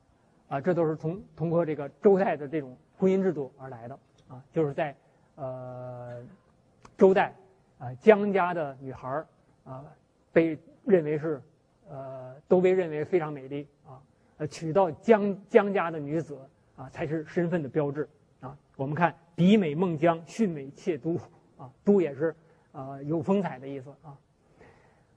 [0.49, 4.95] 啊，这都是从通过这个周代的这种婚姻制度而来的啊，就是在
[5.35, 6.23] 呃
[6.97, 7.35] 周代
[7.77, 9.27] 啊，姜家的女孩儿
[9.65, 9.85] 啊，
[10.33, 11.41] 被认为是
[11.89, 14.01] 呃，都被认为非常美丽啊，
[14.37, 16.39] 呃，娶到姜姜家的女子
[16.75, 18.09] 啊，才是身份的标志。
[18.77, 21.19] 我们看“比美孟姜，逊美妾都”，
[21.57, 22.33] 啊，都也是
[22.71, 24.17] 啊有风采的意思啊。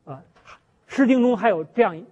[0.06, 0.24] 啊，
[0.88, 2.02] 《诗经》中还有这样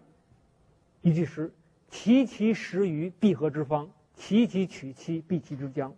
[1.01, 1.53] 一句诗
[1.89, 5.93] ：“齐其食鱼，必合之方；齐其取妻，必其之疆。”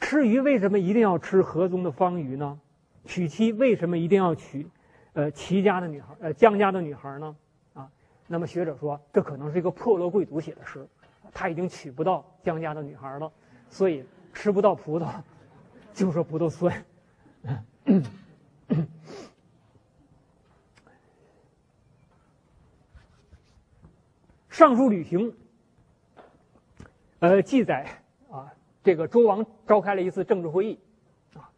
[0.00, 2.58] 吃鱼为什么一定要吃河中的方鱼呢？
[3.04, 4.66] 娶妻为什么一定要娶，
[5.12, 7.36] 呃，齐家的女孩，呃，姜家的女孩呢？
[7.74, 7.90] 啊，
[8.26, 10.86] 那么学者说，这可能是一个破落贵族写的诗，
[11.32, 13.30] 他已经娶不到姜家的女孩了，
[13.68, 14.04] 所以
[14.36, 15.22] 吃不到葡萄，
[15.94, 16.84] 就说葡萄酸。
[24.50, 25.34] 上书旅行，
[27.18, 28.52] 呃，记载啊，
[28.84, 30.78] 这个周王召开了一次政治会议，
[31.34, 31.48] 啊，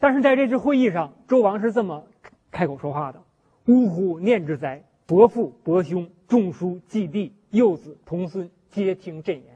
[0.00, 2.04] 但是在这次会议上，周王是这么
[2.50, 3.22] 开口说话的
[3.66, 4.84] ：“呜呼，念之哉！
[5.06, 9.55] 伯父、伯兄、仲叔、季弟、幼子、童孙，皆听朕言。”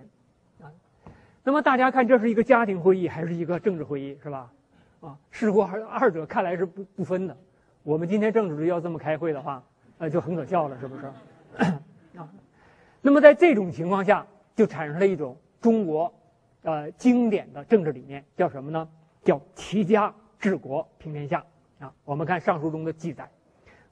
[1.42, 4.52] 那么大家看，这是一个家庭会议还是一个政治会议，是吧？
[5.00, 7.36] 啊，似乎二二者看来是不不分的。
[7.82, 9.62] 我们今天政治要这么开会的话，
[9.96, 11.06] 呃，就很可笑了，是不是？
[12.18, 12.28] 啊。
[13.00, 16.12] 那么在这种情况下，就产生了一种中国，
[16.62, 18.86] 呃，经典的政治理念，叫什么呢？
[19.24, 21.42] 叫齐家治国平天下
[21.78, 21.90] 啊。
[22.04, 23.30] 我们看《尚书》中的记载：“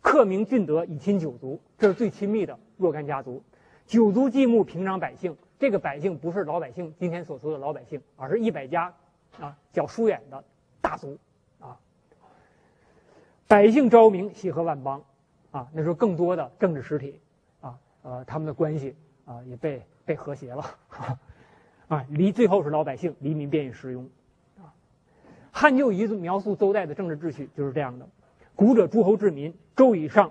[0.02, 3.42] 克明俊德，以亲九族。”这是最亲密的若干家族。
[3.86, 5.34] 九族继牧，平常百姓。
[5.58, 8.94] 这个百姓不是老百姓今天所说的老百姓，而是一百家
[9.40, 10.44] 啊较疏远的
[10.80, 11.18] 大族
[11.60, 11.78] 啊。
[13.46, 15.02] 百姓昭明，喜和万邦
[15.50, 15.68] 啊。
[15.72, 17.20] 那时候更多的政治实体。
[17.60, 18.94] 啊呃，他们的关系
[19.26, 20.64] 啊也被被和谐了，
[21.88, 24.08] 啊，离最后是老百姓，黎民便于使用，
[24.56, 24.72] 啊，
[25.50, 28.08] 汉旧遗描述周代的政治秩序就是这样的：
[28.54, 30.30] 古者诸侯治民，周以上，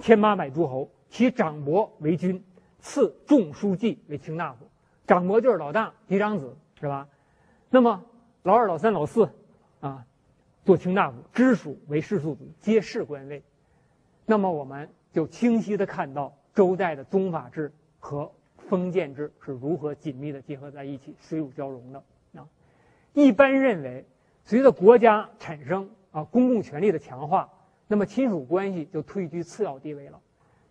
[0.00, 2.42] 千八百诸侯，其长伯为君，
[2.84, 4.68] 赐仲书记为卿大夫，
[5.06, 7.08] 长伯就是老大嫡长子是吧？
[7.70, 8.04] 那么
[8.42, 9.26] 老二、老三、老四
[9.80, 10.04] 啊，
[10.66, 13.42] 做卿大夫，支属为世庶子，皆士官位。
[14.26, 16.32] 那么我们就清晰的看到。
[16.54, 18.30] 周代的宗法制和
[18.68, 22.00] 封建制是如何紧密的结合在一起、水乳交融的
[22.36, 22.46] 啊？
[23.12, 24.04] 一般认为，
[24.44, 27.50] 随着国家产生啊，公共权力的强化，
[27.88, 30.20] 那么亲属关系就退居次要地位了。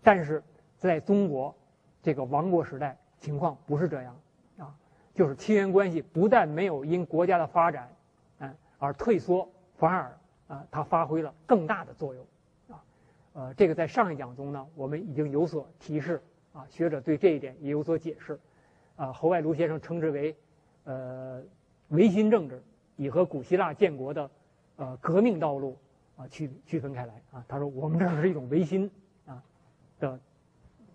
[0.02, 0.42] 但是，
[0.78, 1.54] 在中国
[2.04, 4.14] 这个亡国时代，情况不是这样
[4.58, 4.72] 啊，
[5.14, 7.88] 就是亲缘关系不但没有因国家的发展，
[8.40, 12.22] 嗯，而退缩，反而啊，它发挥了更大的作用。
[12.68, 12.84] 啊
[13.32, 18.38] 呃，这个在上一讲中呢，我们已经有所提示啊，学者对这一点也有所解释，
[18.96, 20.36] 啊，侯外庐先生称之为，
[20.84, 21.42] 呃，
[21.88, 22.62] 维新政治
[22.96, 24.30] 已和古希腊建国的，
[24.76, 25.76] 呃，革命道路
[26.16, 27.44] 啊区区分开来啊。
[27.48, 28.88] 他说我们这是一种维新
[29.26, 29.42] 啊
[29.98, 30.20] 的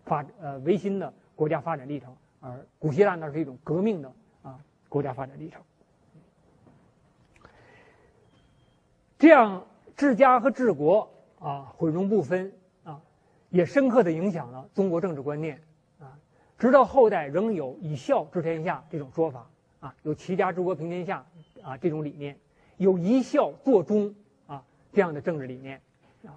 [0.10, 5.62] 发呃维新的国家发展历程，而古希腊那是一种革命的啊国家发展历程。
[9.18, 11.10] 这样治家和治国。
[11.42, 12.52] 啊，混容不分
[12.84, 13.00] 啊，
[13.50, 15.64] 也深刻的影响了中国政治观念
[15.98, 16.20] 啊。
[16.58, 21.26] 直到后代仍有以孝治天下这种说法啊，有齐家治国平天下
[21.62, 22.38] 啊这种理念，
[22.76, 24.14] 有一孝作忠
[24.48, 25.82] 啊这样的政治理念
[26.26, 26.36] 啊。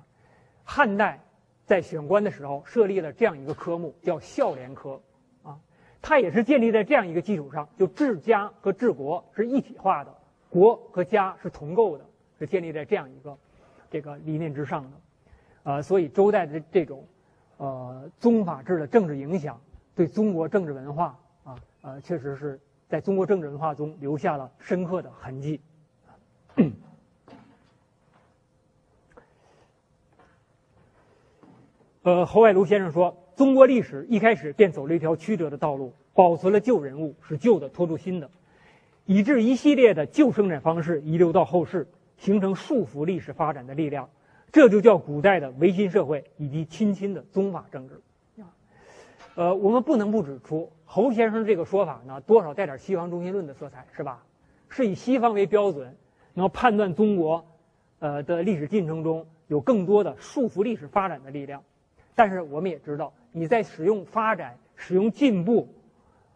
[0.63, 1.19] 汉代
[1.67, 5.01] 在选官的时候设立了这样一个科目，叫孝廉科
[5.43, 5.59] 啊，
[6.01, 10.15] 它也是建立在这样一个基础上，就治家和治国是一体化的，
[10.51, 12.05] 国和家是同构的，
[12.39, 13.37] 是建立在这样一个。
[13.91, 14.91] 这个理念之上的，
[15.65, 17.07] 呃，所以周代的这种，
[17.59, 19.61] 呃，宗法制的政治影响，
[19.95, 25.61] 对中国政治文化啊，呃，确实是在中国政治文化中留下了深刻的痕迹。
[32.03, 38.29] 呃，侯外庐先生说，中国历史一开始便走了一条曲折的道路，保存了旧人物，使旧的拖住新的，
[39.07, 41.87] 以致一系列的旧生产方式遗留到后世。
[42.19, 44.09] 形成束缚历史发展的力量，
[44.53, 48.01] 这就叫古代的维新社会以及亲亲的宗法政治。
[48.41, 48.47] 啊，
[49.35, 54.23] 呃，我们不能不指出侯先生这个说法呢，多少带点西方中心论的色彩，是吧？
[54.69, 55.97] 是以西方为标准，
[56.35, 57.45] 然后判断中国，
[57.99, 61.65] 呃的历史进程中有更多的束缚历史发展的力量。
[62.15, 65.69] 但是我们也知道，你在使用发展、使用进步，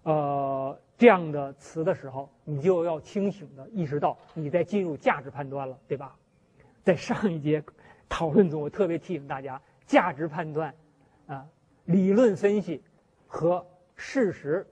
[0.03, 0.79] 呃。
[0.99, 6.17] 这样的词的时候，你就要清醒的意识到你在进入价值判断了，对吧？
[6.83, 7.63] 在上一节
[8.09, 10.75] 讨论中，我特别提醒大家，价值判断
[11.27, 11.47] 啊，
[11.85, 12.83] 理论分析
[13.27, 14.67] 和事实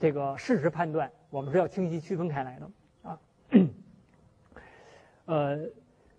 [0.00, 2.70] 这个事实判断，我们是要清晰区分开来的
[3.02, 3.20] 啊。
[5.26, 5.68] 呃，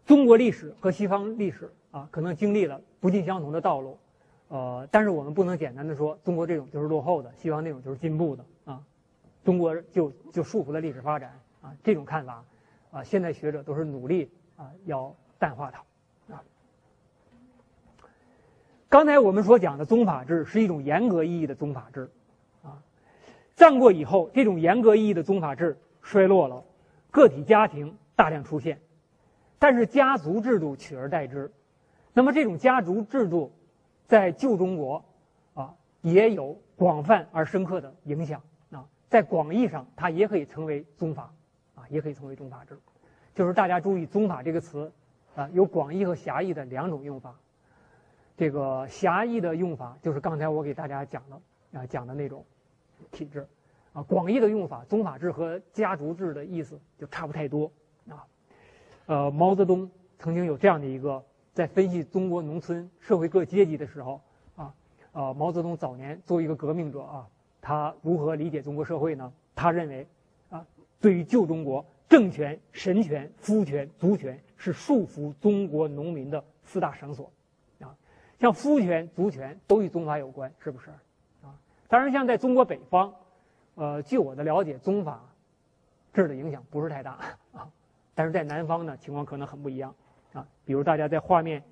[0.05, 3.97] 中国历史和西方历史啊，可能经历了不尽相同的道路，
[4.49, 8.81] 呃，但是我们不能简单的说中国这种就是落后的，西方那种就是进步的啊，
[9.43, 12.43] 中国就就束缚了历史发展啊，这种看法
[12.91, 16.41] 啊，现在学者都是努力啊要淡化它啊。
[18.87, 22.09] 刚才我们所讲的宗法制是一种严格意义的宗法制，
[22.63, 22.79] 啊，
[23.55, 26.63] 战国以后，这种严格意义的宗法制衰落了，
[27.11, 28.79] 个体家庭大量出现，
[29.59, 31.51] 但是家族制度取而代之。
[32.13, 33.51] 那么这种家族制度，
[34.07, 35.03] 在旧中国，
[35.53, 38.41] 啊，也有广泛而深刻的影响
[38.71, 38.87] 啊。
[39.09, 41.33] 在广义上，它也可以成为宗法，
[41.75, 42.77] 啊，也可以成为宗法制。
[43.35, 44.91] 就是大家注意“宗法”这个词，
[45.35, 47.35] 啊，有广义和狭义的两种用法。
[48.35, 52.45] 这个狭义的用法就是刚才我给大家讲的啊，讲的那种
[53.11, 53.47] 体制，
[53.93, 57.71] 啊，广义的用法，宗法制和家族制的意思就差不太多
[58.09, 58.25] 啊。
[59.07, 61.23] 呃，毛泽东曾经有这样的一个
[61.57, 64.21] 在分析中国农村社会各阶级的时候
[64.55, 64.71] 啊，
[65.11, 67.27] 呃，毛泽东早年作为一个革命者啊，
[67.59, 69.33] 他如何理解中国社会呢？
[69.55, 70.07] 他认为
[70.51, 70.63] 啊，
[71.01, 77.31] 对于旧中国，政权、神权、夫权、族权是束缚中国农民的四大绳索。
[77.79, 77.89] 啊
[78.37, 80.91] 像夫权、族权都与宗法有关，是不是？
[81.41, 83.11] 啊，当然，像在中国北方，
[83.73, 85.27] 呃，据我的了解，宗法
[86.13, 87.17] 制的影响不是太大
[87.51, 87.67] 啊。
[88.13, 89.95] 但是在南方呢，情况可能很不一样
[90.37, 90.47] 啊。
[90.65, 91.63] 比如大家在画面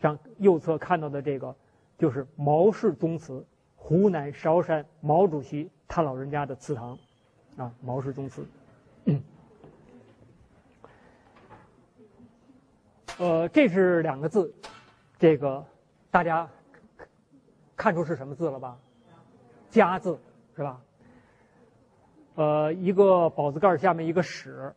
[0.00, 1.54] 上右侧看到的这个，
[1.98, 3.44] 就是毛氏宗祠，
[3.76, 6.98] 湖南韶山毛主席他老人家的祠堂，
[7.56, 8.44] 啊，毛氏宗祠。
[13.18, 14.52] 呃，这是两个字，
[15.18, 15.64] 这个。
[16.10, 16.46] 大家
[17.74, 18.76] 看出是什么字了吧
[19.70, 20.18] ？“家”字
[20.54, 20.80] 是吧？
[22.34, 24.74] 呃，一个宝字盖下面一个“史”，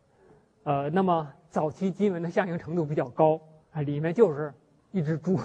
[0.66, 3.40] 呃，那么早期金文的象形程度比较高
[3.70, 4.52] 啊，里面就是
[4.90, 5.38] 一只猪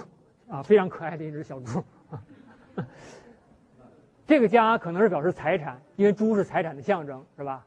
[0.48, 1.80] 啊，非常可爱的一只小猪。
[4.26, 7.64] 这个“家”可能是表示财产，因为猪是财产的象征，是吧？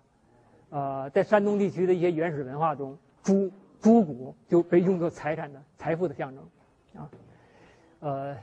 [0.70, 3.50] 呃，在山东地区的一些原始文化中，猪
[3.80, 6.44] 猪骨就被用作财产的财富的象征
[7.02, 7.10] 啊。
[8.02, 8.36] 呃，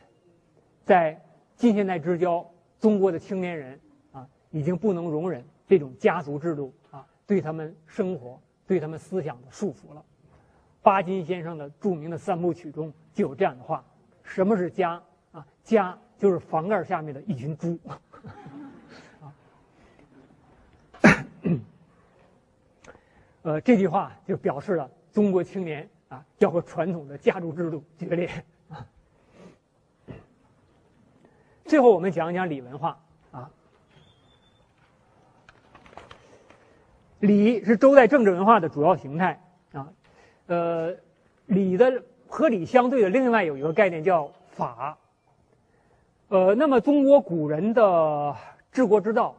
[0.86, 1.20] 在
[1.54, 2.50] 近现代之交，
[2.80, 3.78] 中国的青年人
[4.12, 8.40] 啊，已经不能容忍这种家族制度啊对他们生活、
[8.72, 10.02] 对他们思想的束缚了。
[10.80, 13.84] 巴金先生的著名的三部曲中就有这样的话
[14.24, 14.92] ：“什么是家
[15.30, 15.46] 啊？
[15.62, 18.00] 家就是房盖下面的一群猪。”啊，
[23.42, 28.42] 呃，这句话就表示了中国青年啊要和传统的家族制度决裂。
[31.66, 32.98] 最后，我们讲一讲李文化
[33.32, 33.50] 啊。
[37.22, 39.40] 礼是周代政治文化的主要形态
[39.72, 39.92] 啊。
[40.46, 40.92] 呃，
[41.46, 44.98] 礼的和礼相对的，另外有一个概念叫法。
[46.30, 48.34] 呃，那么中国古人的
[48.72, 49.36] 治国之道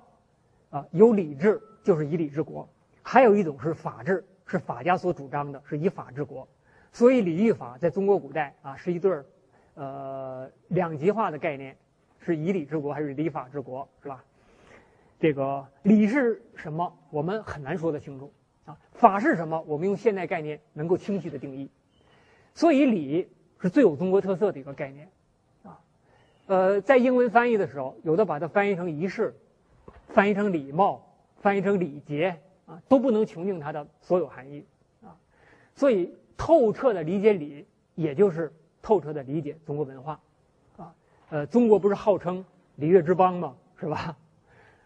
[0.69, 2.65] 啊，有礼治，就是以礼治国；
[3.01, 6.47] 还有一种是法治，是法家所主张的，是以法治国。
[6.93, 9.25] 所以，礼与法在中国古代啊，是一对儿
[9.73, 11.75] 呃两极化的概念。
[12.25, 14.23] 是以礼治国还是礼法治国，是吧？
[15.23, 16.93] 这个礼是什么？
[17.09, 18.33] 我们很难说得清楚
[18.65, 18.77] 啊。
[18.91, 19.63] 法是什么？
[19.65, 21.69] 我们用现代概念能够清晰的定义。
[22.53, 25.09] 所以礼是最有中国特色的一个概念
[25.63, 25.79] 啊。
[26.47, 29.33] 呃，在英文翻译的时候，有的把它翻译成仪式，
[30.09, 31.01] 翻译成礼貌，
[31.37, 34.65] 翻译成礼节啊，都不能穷尽它的所有含义
[35.01, 35.15] 啊。
[35.73, 37.65] 所以，透彻的理解礼，
[37.95, 38.51] 也就是
[38.81, 40.19] 透彻的理解中国文化。
[40.75, 40.93] 啊
[41.29, 42.43] 呃，中国不是号称
[42.75, 43.55] 礼乐之邦吗？
[43.79, 44.17] 是吧？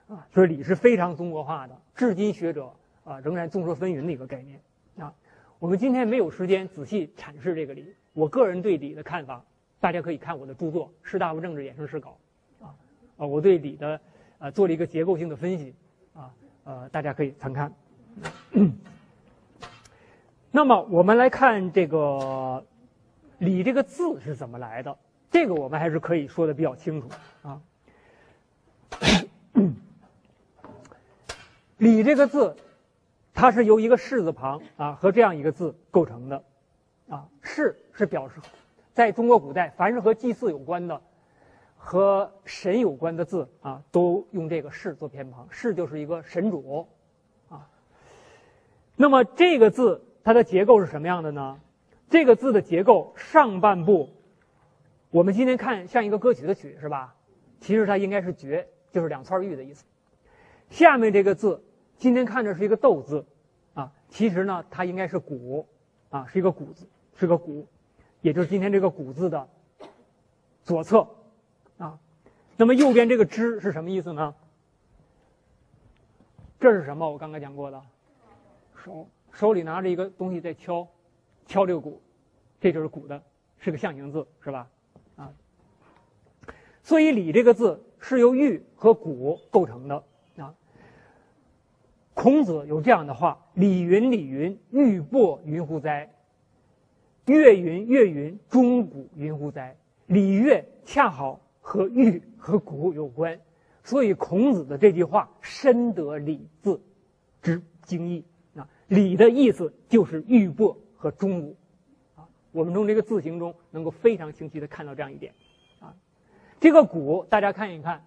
[0.08, 2.72] 啊，所以礼是非常中国化的，至今学者
[3.03, 4.62] 啊仍然众说纷纭的一个概念
[4.97, 5.14] 啊。
[5.60, 9.43] 我们今天没有时间仔细阐释这个礼，我个人对礼的看法，
[9.80, 12.18] 大家可以看我的著作《士大夫政治衍生史稿》，
[12.66, 12.76] 啊
[13.18, 13.99] 啊，我对礼的
[14.38, 15.74] 呃做了一个结构性的分析
[16.14, 16.32] 啊
[16.64, 17.74] 呃，大家可以参看。
[20.51, 22.66] 那么我们来看这个
[23.39, 24.97] “礼”这个字是怎么来的。
[25.30, 27.10] 这个我们还是可以说的比较清楚
[27.43, 27.62] 啊。
[31.78, 32.55] 礼这个字，
[33.34, 36.43] 它是由一个士字旁啊和这样一个字构成的
[37.07, 37.28] 啊。
[37.41, 38.36] 士是表示，
[38.93, 41.01] 在中国古代，凡是和祭祀有关的、
[41.78, 45.47] 和神有关的字啊，都用这个士做偏旁。
[45.51, 46.88] 士就是一个神主
[47.49, 47.69] 啊。
[48.95, 51.59] 那么这个字它的结构是什么样的呢？
[52.09, 54.09] 这个字的结构上半部。
[55.09, 57.15] 我们今天看像一个歌曲的曲是吧？
[57.59, 59.86] 其实它应该是绝，就是两串玉的意思。
[60.69, 61.63] 下面这个字，
[61.97, 63.25] 今天看着是一个斗字，
[63.73, 65.67] 啊，其实呢它应该是鼓，
[66.09, 66.87] 啊，是一个鼓字。
[67.19, 67.67] 是个鼓，
[68.21, 69.49] 也就是今天这个“鼓”字的
[70.63, 71.07] 左侧
[71.79, 71.99] 啊。
[72.55, 74.35] 那么右边这个“支”是什么意思呢？
[76.59, 77.09] 这是什么？
[77.09, 77.81] 我刚才讲过的，
[78.75, 80.87] 手手里拿着一个东西在敲，
[81.47, 81.99] 敲这个鼓，
[82.61, 83.19] 这就是“鼓”的，
[83.57, 84.69] 是个象形字，是吧？
[85.15, 85.33] 啊，
[86.83, 90.03] 所以“礼”这个字是由玉和鼓构成的。
[92.18, 96.09] 孔子有这样的话：“礼云，礼云，玉帛云乎哉？
[97.28, 103.39] 乐云，乐云，钟鼓云乎哉？”礼乐恰好和玉和鼓有关。
[103.84, 106.82] 所以孔子的这句话深得“礼”字
[107.39, 111.55] 之精义啊，“礼”的意思就是玉帛和钟鼓
[112.15, 112.28] 啊。
[112.51, 115.36] 我们从这个字形中能够非常清晰的看到这样一点
[115.80, 115.93] 啊。
[116.59, 118.03] 这个鼓大家看一看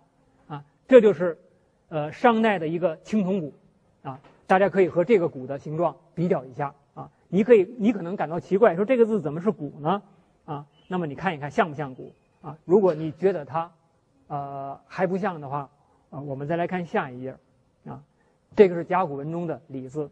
[0.49, 1.39] 啊，这就是
[1.89, 3.55] 呃商代的一个青铜鼓
[4.03, 4.21] 啊。
[4.47, 7.11] 大家可以和这个鼓的形状比较一下啊。
[7.29, 10.03] 你可以，你可能感到奇怪，说这个字怎么是鼓呢？
[10.45, 12.57] 啊，那么你看一看像不像鼓啊？
[12.65, 13.71] 如果你觉得它。
[14.33, 15.69] 呃，还不像的话，
[16.11, 17.37] 啊，我们再来看下一页，
[17.85, 18.01] 啊，
[18.55, 20.09] 这个是甲骨文中的“里”字，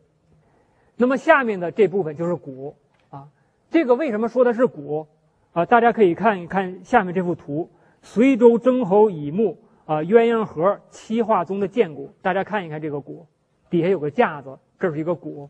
[0.97, 2.75] 那么下面的这部分就是“鼓”，
[3.11, 3.29] 啊，
[3.71, 5.07] 这个为什么说的是“鼓”？
[5.55, 7.71] 啊，大家可以看一看下面这幅图，
[8.03, 13.25] 随州征侯乙墓啊，鸳鸯盒漆画中的剑骨，大家看一看这个鼓，
[13.71, 15.49] 底下有个架子，这是一个鼓，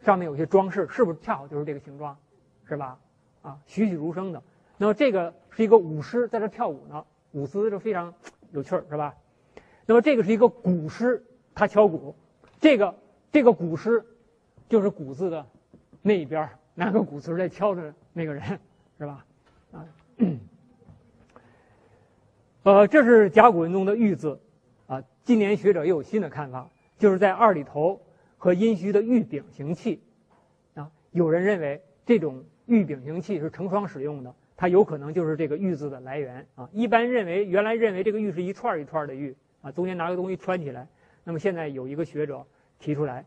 [0.00, 2.16] 上面有些装饰，是不是恰好就是这个形状，
[2.68, 2.98] 是吧？
[3.42, 4.42] 啊，栩栩如生的。
[4.76, 7.04] 那么这个是一个舞狮在这跳舞呢。
[7.32, 8.12] 舞姿就非常
[8.50, 9.14] 有趣儿，是吧？
[9.86, 11.24] 那么这个是一个鼓师，
[11.54, 12.14] 他敲鼓。
[12.60, 12.94] 这个
[13.32, 14.04] 这个鼓师，
[14.68, 15.46] 就是鼓字的
[16.02, 18.42] 那一边拿个鼓槌在敲着那个人，
[18.98, 19.24] 是吧？
[19.72, 19.86] 啊，
[22.64, 24.38] 呃，这是甲骨文中的“玉”字，
[24.86, 26.68] 啊，今年学者又有新的看法，
[27.02, 28.00] 就是在二里头
[28.38, 30.00] 和殷墟的玉柄形器，
[30.74, 34.32] 啊，有人认为这种玉柄形器是成双使用的。
[34.56, 36.70] 它有可能就是这个“玉”字的来源啊。
[36.72, 40.86] 一般认为，原来认为这个“玉”是一串一串的“玉”啊，中间拿个东西穿起来。
[41.24, 42.46] 那么现在有一个学者
[42.78, 43.24] 提出来，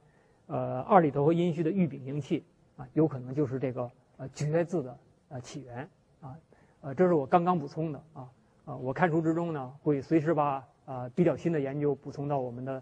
[0.48, 2.46] 呃，二里头和殷墟的玉柄形器
[2.78, 4.98] 啊，有可能就是这个呃“绝”字的
[5.28, 5.90] 呃起源
[6.22, 6.34] 啊。
[6.80, 8.30] 呃，这是我刚刚补充的啊
[8.64, 12.82] 啊，我看书之中呢，会随时把啊比较新的研究补充到我们的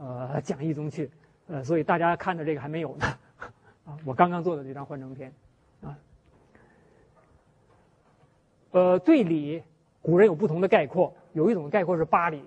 [0.00, 1.08] 呃讲义中去。
[1.46, 3.06] 呃，所以大家看的这个还没有呢
[3.86, 5.32] 啊，我刚刚做的这张幻灯片。
[5.82, 5.98] 啊
[8.72, 9.62] 呃，对礼，
[10.00, 11.12] 古人有不同的概括。
[11.32, 12.42] 有一种概括是八礼，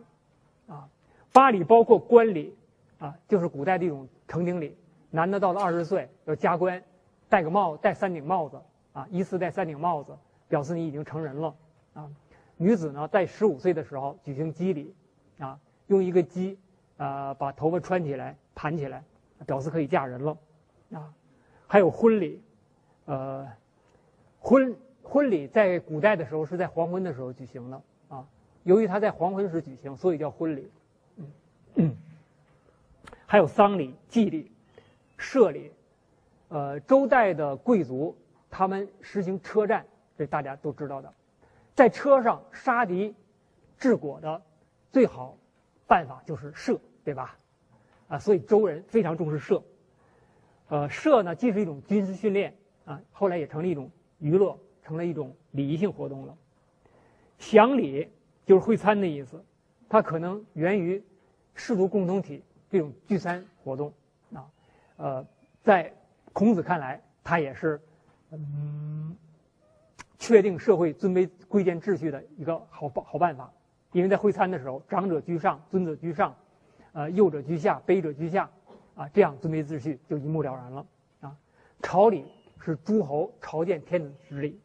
[0.68, 0.90] 啊，
[1.32, 2.54] 八礼包括冠礼，
[3.00, 4.78] 啊，就是古代的一种成丁礼。
[5.10, 6.82] 男的到了二十岁要加冠，
[7.30, 8.62] 戴个帽，戴三顶帽子，
[8.94, 11.56] 啊，一次戴三顶帽子，表示你已经成人了，
[11.94, 12.10] 啊。
[12.58, 14.94] 女子呢，在十五岁的时候举行笄礼，
[15.40, 16.56] 啊，用一个笄，
[17.06, 19.04] 啊，把头发穿起来盘起来，
[19.46, 20.38] 表示可以嫁人了，
[20.94, 21.14] 啊。
[21.68, 22.42] 还有婚礼，
[23.06, 23.48] 呃，
[24.40, 24.76] 婚。
[25.06, 28.26] 婚礼在古代的时候是在黄昏的时候举行的啊，
[28.64, 30.72] 由于它在黄昏时举行，所以叫婚礼。
[31.76, 31.98] 嗯，
[33.26, 34.50] 还有丧礼、祭礼、
[35.18, 35.74] 社礼。
[36.48, 38.18] 呃，周代的贵族
[38.50, 39.86] 他们实行车战，
[40.18, 41.14] 这大家都知道的，
[41.76, 43.14] 在车上杀敌
[43.78, 44.42] 治国的
[44.90, 45.36] 最好
[45.86, 47.38] 办法就是射，对吧？
[48.08, 49.64] 啊，所以周人非常重视射。
[50.70, 53.90] 呃，射呢既是一种军事训练啊，后来也成了一种
[54.20, 54.58] 娱乐。
[54.86, 56.36] 成了一种礼仪性活动了。
[57.38, 58.12] 享礼
[58.46, 59.42] 就是会餐的意思，
[59.88, 61.02] 它可能源于
[61.56, 63.94] 氏族共同体这种聚餐活动
[64.34, 64.46] 啊。
[64.98, 65.26] 呃，
[65.64, 65.90] 在
[66.34, 67.80] 孔子看来，它也是
[68.32, 69.16] 嗯
[70.20, 73.50] 确定社会尊卑贵贱秩序的一个好办好办法。
[73.94, 76.36] 因为在会餐的时候，长者居上，尊者居上，
[76.94, 78.50] 呃，幼者居下，卑者居下，
[78.96, 80.86] 啊，这样尊卑秩序就一目了然了
[81.22, 81.36] 啊。
[81.82, 82.26] 朝礼
[82.60, 84.60] 是诸侯朝见天子之礼。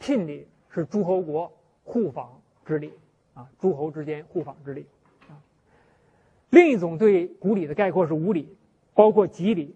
[0.00, 1.52] 聘礼是诸侯国
[1.84, 2.92] 互访之礼
[3.34, 4.86] 啊，诸侯之间互访之礼
[5.28, 5.38] 啊。
[6.50, 8.56] 另一种对古礼的概括是五礼，
[8.94, 9.74] 包括吉礼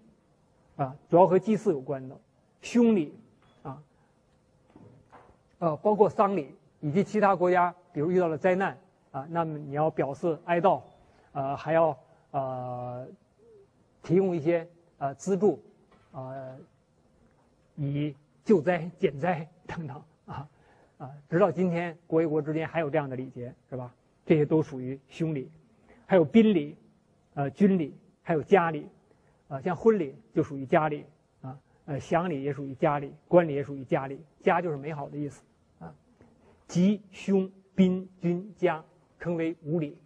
[0.75, 2.15] 啊，主要和祭祀有关的；
[2.61, 3.17] 凶礼
[3.63, 3.81] 啊，
[5.59, 8.77] 呃，包括丧礼以及其他国家，比如遇到了灾难
[9.11, 10.81] 啊，那么你要表示哀悼，
[11.33, 11.95] 呃，还要
[12.31, 13.07] 呃
[14.01, 14.67] 提供一些
[14.97, 15.61] 呃资助，
[16.11, 16.57] 呃，
[17.75, 20.01] 以救灾减灾等等。
[20.25, 20.47] 啊，
[20.97, 23.93] 啊，直到今天，国与国之间还有这样的礼节，是吧？
[24.25, 25.51] 这些都属于兄礼，
[26.05, 26.77] 还有宾礼，
[27.33, 28.87] 呃，军礼，还有家礼，
[29.49, 31.05] 啊，像婚礼就属于家礼，
[31.41, 35.43] 啊，呃，享礼也属于家礼，官礼也属于家礼，家就是美好的意思，
[35.79, 35.93] 啊，
[36.67, 38.81] 吉、凶、宾、君、家
[39.19, 39.97] 称为五礼，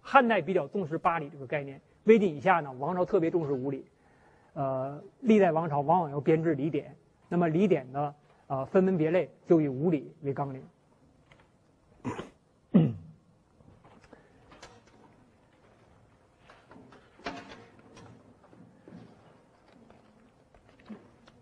[0.00, 3.84] 汉代比较重视八礼这个概念，魏晋以下呢，王朝特别重视五礼，
[4.54, 6.96] 呃，历代王朝往往要编制礼典。
[7.28, 8.14] 那么礼典呢
[8.46, 10.62] 啊分门别类就以五礼为纲领。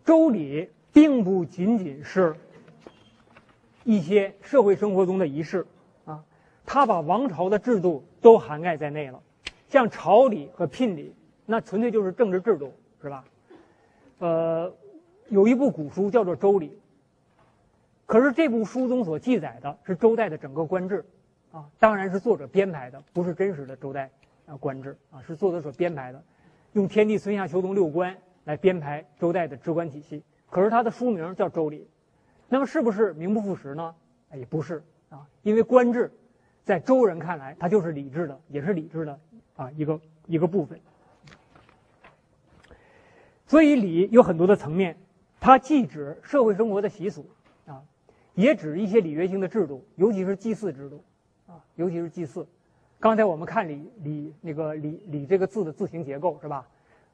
[0.04, 2.36] 周礼并不仅仅是
[3.82, 5.66] 一些社会生活中的仪式
[6.04, 6.24] 啊，
[6.64, 9.22] 它把王朝的制度都涵盖在内了。
[9.68, 11.14] 像朝礼和聘礼，
[11.44, 13.24] 那纯粹就是政治制度，是吧？
[14.18, 14.74] 呃，
[15.28, 16.70] 有一部古书叫做《周礼》，
[18.04, 21.04] 可是这部书中所记载的是周代的整个官制，
[21.52, 24.10] 啊，当然是作者编排的，不是真实的周代
[24.44, 26.20] 啊官制啊，是作者所编排的，
[26.72, 30.20] 用天地春夏秋冬六官来编排周代的职官体系。
[30.50, 31.78] 可是他的书名叫《周礼》，
[32.48, 33.94] 那么是不是名不副实呢？
[34.34, 36.10] 也不是啊，因为官制
[36.66, 39.18] 在周人看来，它就是礼制的，也是礼制的。
[39.54, 40.78] 啊，一个一个部分，
[43.46, 44.98] 所以礼有很多的层面，
[45.40, 47.24] 它既指社会生活的习俗
[47.66, 47.82] 啊，
[48.34, 51.02] 也指一些礼乐性的制度，尤其是祭祀制度
[51.46, 52.46] 啊，尤其是祭祀。
[52.98, 56.68] 刚才我们看礼礼那个礼礼这个字的字形结构是吧？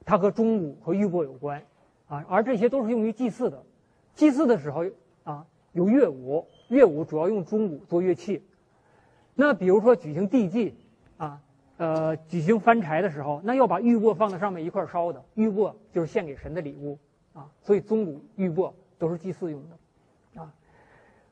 [0.05, 1.63] 它和钟鼓和玉帛有关
[2.09, 3.63] 啊，而这些都是用于祭祀的。
[4.15, 4.85] 祭祀的时候
[5.23, 8.43] 啊，有乐舞，乐舞主要用钟鼓做乐器。
[9.35, 10.75] 那比如说举行地祭
[11.17, 11.41] 啊。
[11.79, 15.25] 呃，举行翻柴的时候，那要把玉帛放在上面一块烧的。
[15.35, 16.97] 玉帛就是献给神的礼物
[17.33, 20.55] 啊，所以宗谷、玉帛都是祭祀用的啊。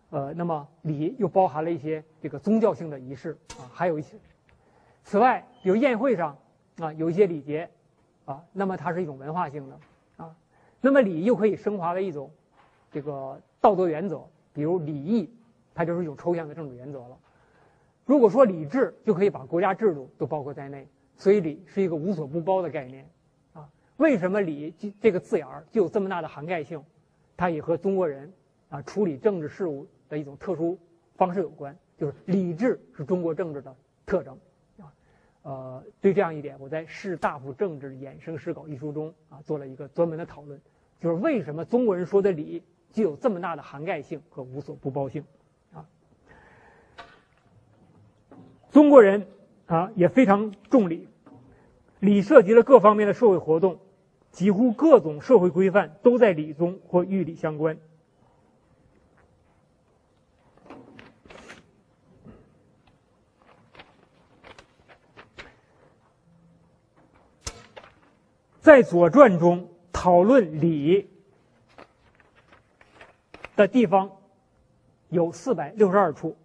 [0.08, 4.16] 呃，那么礼又包含了一些这个宗教性的仪式啊，还有一些。
[5.04, 6.36] 此外，比如宴会上
[6.80, 7.70] 啊，有一些礼节
[8.24, 9.78] 啊，那么它是一种文化性的
[10.16, 10.34] 啊。
[10.80, 12.28] 那么礼又可以升华为一种
[12.90, 15.32] 这个道德原则，比如礼义，
[15.74, 17.18] 它就是一种抽象的政治原则了。
[18.10, 23.08] 如果说礼制，就可以把国家制度都包括在内，所以礼是一个无所不包的概念，
[23.52, 26.82] 啊，为什么礼这个字眼儿具有这么大的涵盖性？
[27.36, 28.32] 它也和中国人
[28.68, 30.76] 啊处理政治事务的一种特殊
[31.14, 33.72] 方式有关，就是礼制是中国政治的
[34.04, 34.36] 特征，
[34.80, 34.92] 啊，
[35.42, 40.60] 呃，对这样一点，我在《士大夫政治衍生史稿》一书中啊做了一个专门的讨论，
[40.98, 45.24] 就是为什么中国人说的礼具有这么大的涵盖性和无所不包性。
[48.70, 49.26] 中国人
[49.66, 51.08] 啊也非常重礼，
[51.98, 53.80] 礼涉及了各方面的社会活动，
[54.30, 57.76] 几乎各种社会规范都在礼中或与礼相关。
[68.60, 71.10] 在《左传》中讨论礼
[73.56, 74.12] 的地方
[75.08, 76.36] 有四百六十二处。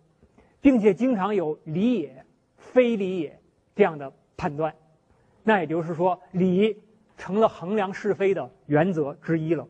[0.66, 2.26] 并且经常有礼也、
[2.58, 3.40] 非礼也
[3.76, 4.74] 这样的判断，
[5.44, 6.76] 那也就是说，礼
[7.16, 9.64] 成了衡量是非的原则之一了。《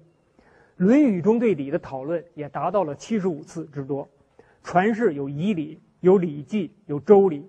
[0.78, 4.08] 论语》中对礼的讨论也达到了七十五次之多。
[4.64, 7.46] 传世有仪礼、有礼记、有周礼，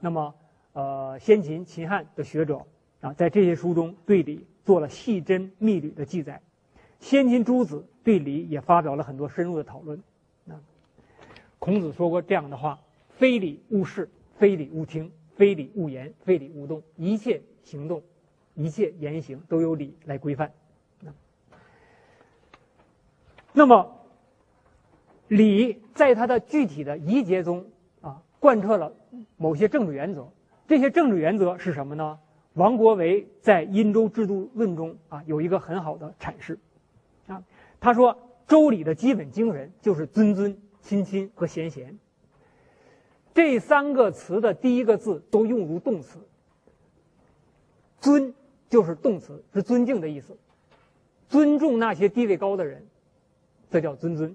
[0.00, 0.34] 那么，
[0.72, 2.60] 呃，先秦、秦汉的学者
[3.02, 6.40] 啊，在这些书中对礼做了细针密缕的记载。
[6.98, 10.02] 先秦诸子对礼也发表了很多深入的讨论。
[11.70, 12.80] 孔子说过这样的话
[13.16, 14.10] ：“非礼勿视，
[14.40, 16.82] 非礼勿听，非礼勿言，非礼勿动。
[16.96, 18.02] 一切行动，
[18.56, 20.50] 一切言行都有礼来规范。”
[23.54, 23.88] 那么，
[25.28, 27.64] 礼在它的具体的仪节中
[28.00, 28.92] 啊，贯彻了
[29.36, 30.28] 某些政治原则。
[30.66, 32.18] 这些政治原则是什么呢？
[32.54, 36.58] 王国维在《殷周制度论》中啊，有一个很好的阐释。
[37.28, 37.40] 啊，
[37.78, 38.18] 他说
[38.48, 41.98] ：“周礼的基本精神就是尊尊。”亲亲和贤贤，
[43.34, 46.18] 这三个词的第一个字都用如动词。
[48.00, 48.34] 尊
[48.68, 50.38] 就是动词，是尊敬的意思，
[51.28, 52.86] 尊重那些地位高的人，
[53.70, 54.34] 这叫尊尊。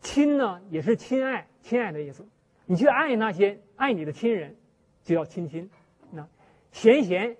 [0.00, 2.24] 亲呢，也是亲爱、亲爱的意思，
[2.66, 4.54] 你去爱那些爱你的亲人，
[5.02, 5.68] 就叫亲亲。
[6.12, 6.28] 那
[6.70, 7.36] 贤贤，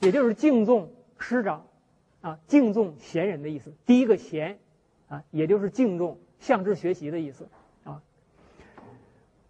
[0.00, 1.66] 也就是敬重师长，
[2.22, 3.74] 啊，敬重贤人的意思。
[3.84, 4.58] 第一个贤，
[5.08, 6.18] 啊，也就是敬重。
[6.38, 7.48] 向之学习的意思，
[7.84, 8.02] 啊。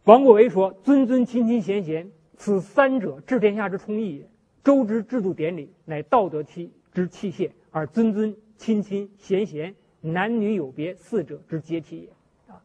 [0.04, 4.28] 王国维说：“尊尊亲亲贤贤，此三者治天下之充义也。
[4.62, 12.08] 周之制度典礼，乃道德器之器械，而尊尊亲亲贤贤，男女有别四者之阶梯也。”
[12.52, 12.62] 啊，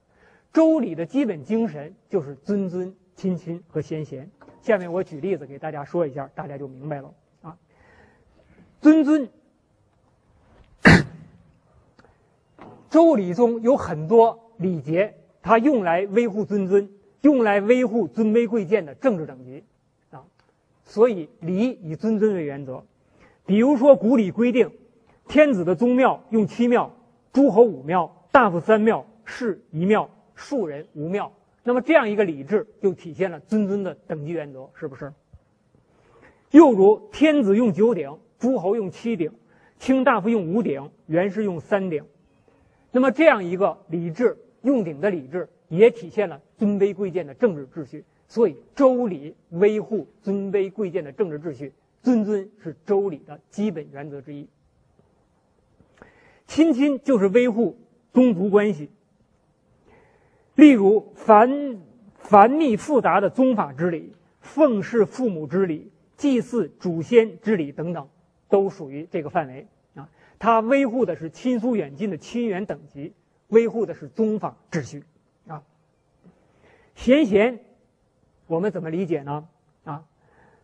[0.53, 4.29] 周礼的基本精神就是尊尊亲亲和贤贤。
[4.61, 7.13] 下面我举例子给大家说一下，大家就明白了。
[7.41, 7.57] 啊，
[8.81, 9.29] 尊尊。
[12.91, 16.89] 周礼中有很多礼节，它用来维护尊尊，
[17.21, 19.63] 用来维护尊卑贵贱的政治等级，
[20.09, 20.25] 啊，
[20.83, 22.83] 所以礼以尊尊为原则。
[23.45, 24.69] 比如说，古礼规定，
[25.29, 26.93] 天子的宗庙用七庙，
[27.31, 31.31] 诸侯五庙，大夫三庙，士一庙，庶人无庙。
[31.63, 35.13] 那么这样一个礼制，就体现了尊尊的等级原则，是不是？
[36.49, 39.31] 又如天子用九鼎，诸侯用七鼎，
[39.79, 42.03] 卿大夫用五鼎，元士用三鼎。
[42.91, 48.03] 那么这样一个礼制，用鼎的礼制，也体现了尊卑贵贱的政治秩序。
[48.27, 54.47] 所以，周礼维护尊卑贵贱的政治秩序，尊尊是周礼的基本原则之一。
[56.47, 57.77] 亲亲就是维护
[58.13, 58.89] 宗族关系。
[60.55, 61.81] 例如繁
[62.15, 68.07] 繁密复杂的宗法之礼、奉事父母之礼、祭祀祖先之礼等等，
[68.49, 69.67] 都属于这个范围
[70.41, 73.13] 它维护的是亲疏远近的亲缘等级，
[73.49, 75.03] 维护的是宗法秩序
[75.45, 75.61] 啊。
[76.95, 77.59] 贤贤，
[78.47, 79.47] 我们怎么理解呢？
[79.83, 80.03] 啊，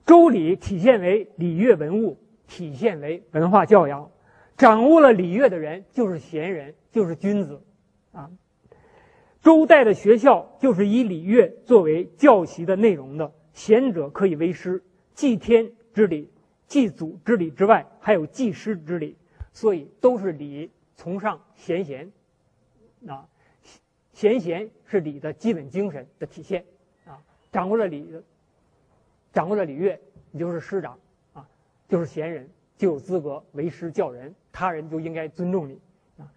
[0.04, 2.18] 周礼体现为礼乐文物，
[2.48, 4.10] 体现为文化教养。
[4.58, 7.62] 掌握了礼乐的人就是贤人，就是君子，
[8.14, 8.32] 啊。
[9.44, 13.32] 周代的学校就是以礼乐作为教习的内容的。
[13.54, 16.32] 贤者可以为师，祭天之礼、
[16.66, 19.16] 祭祖之礼之外，还有祭师之礼，
[19.58, 22.12] 所以都是礼，崇尚贤贤。
[23.08, 23.28] 啊，
[24.14, 26.64] 贤贤是礼的基本精神的体现。
[27.08, 27.20] 啊，
[27.52, 28.22] 掌握了礼，
[29.34, 30.00] 掌握了礼乐，
[30.30, 31.00] 你就是师长，
[31.34, 31.50] 啊，
[31.90, 32.48] 就是贤人，
[32.78, 35.82] 就有资格为师教人，他人就应该尊重你。
[36.20, 36.32] 啊，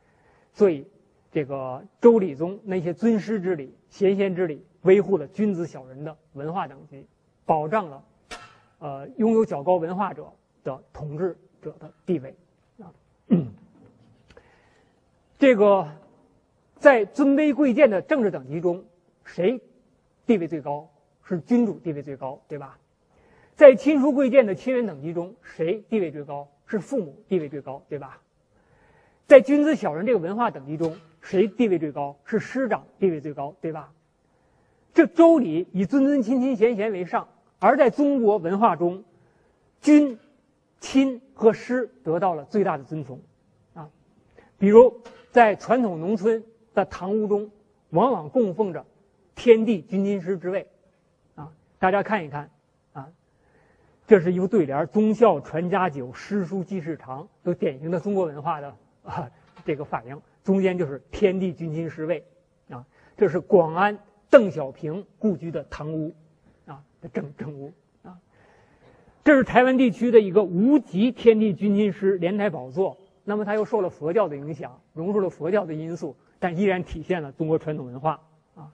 [0.55, 0.87] 所以。
[1.33, 7.07] 这个周礼宗那些尊师之礼、贤贤之礼，维护了君子小人的文化等级，
[7.45, 8.05] 保障了，
[8.81, 10.33] 呃，拥有较高文化者
[10.65, 12.35] 的统治者的地位，
[15.39, 15.89] 这个
[16.77, 18.85] 在尊卑贵贱的政治等级中，
[19.25, 19.61] 谁
[20.27, 20.91] 地位最高？
[21.23, 22.79] 是君主地位最高，对吧？
[23.55, 26.49] 在亲疏贵贱的亲缘等级中，谁地位最高？
[26.67, 28.21] 是父母地位最高，对吧？
[29.27, 30.97] 在君子小人这个文化等级中。
[31.23, 32.17] 谁地位最高？
[32.25, 33.93] 是师长地位最高，对吧？
[34.95, 37.29] 这周礼以尊尊亲亲贤贤为上，
[37.59, 39.05] 而在中国文化中，
[39.83, 40.19] 君、
[40.81, 43.19] 亲和诗得到了最大的尊崇，
[43.73, 43.89] 啊，
[44.59, 47.51] 比如在传统农村的堂屋中，
[47.89, 48.85] 往往供奉着
[49.35, 50.69] 天地君亲师之位，
[51.37, 52.51] 啊，大家看一看，
[52.93, 53.09] 啊，
[54.07, 59.31] 这是一副对联：“忠孝传家久，诗书继世长”，都典型的中国文化的啊
[59.65, 60.21] 这个反应。
[60.45, 62.23] 中间就是天地君亲师位，
[62.69, 62.85] 啊，
[63.17, 66.15] 这是广安邓小平故居的堂屋，
[66.67, 67.73] 啊的正正屋，
[69.23, 72.97] 这是台湾地区的一个无极天地君亲师莲台宝座。
[73.23, 78.21] 那么它又受了佛教的影响，融入了佛教的因素，但依然体现了中国传统文化，
[78.55, 78.73] 啊，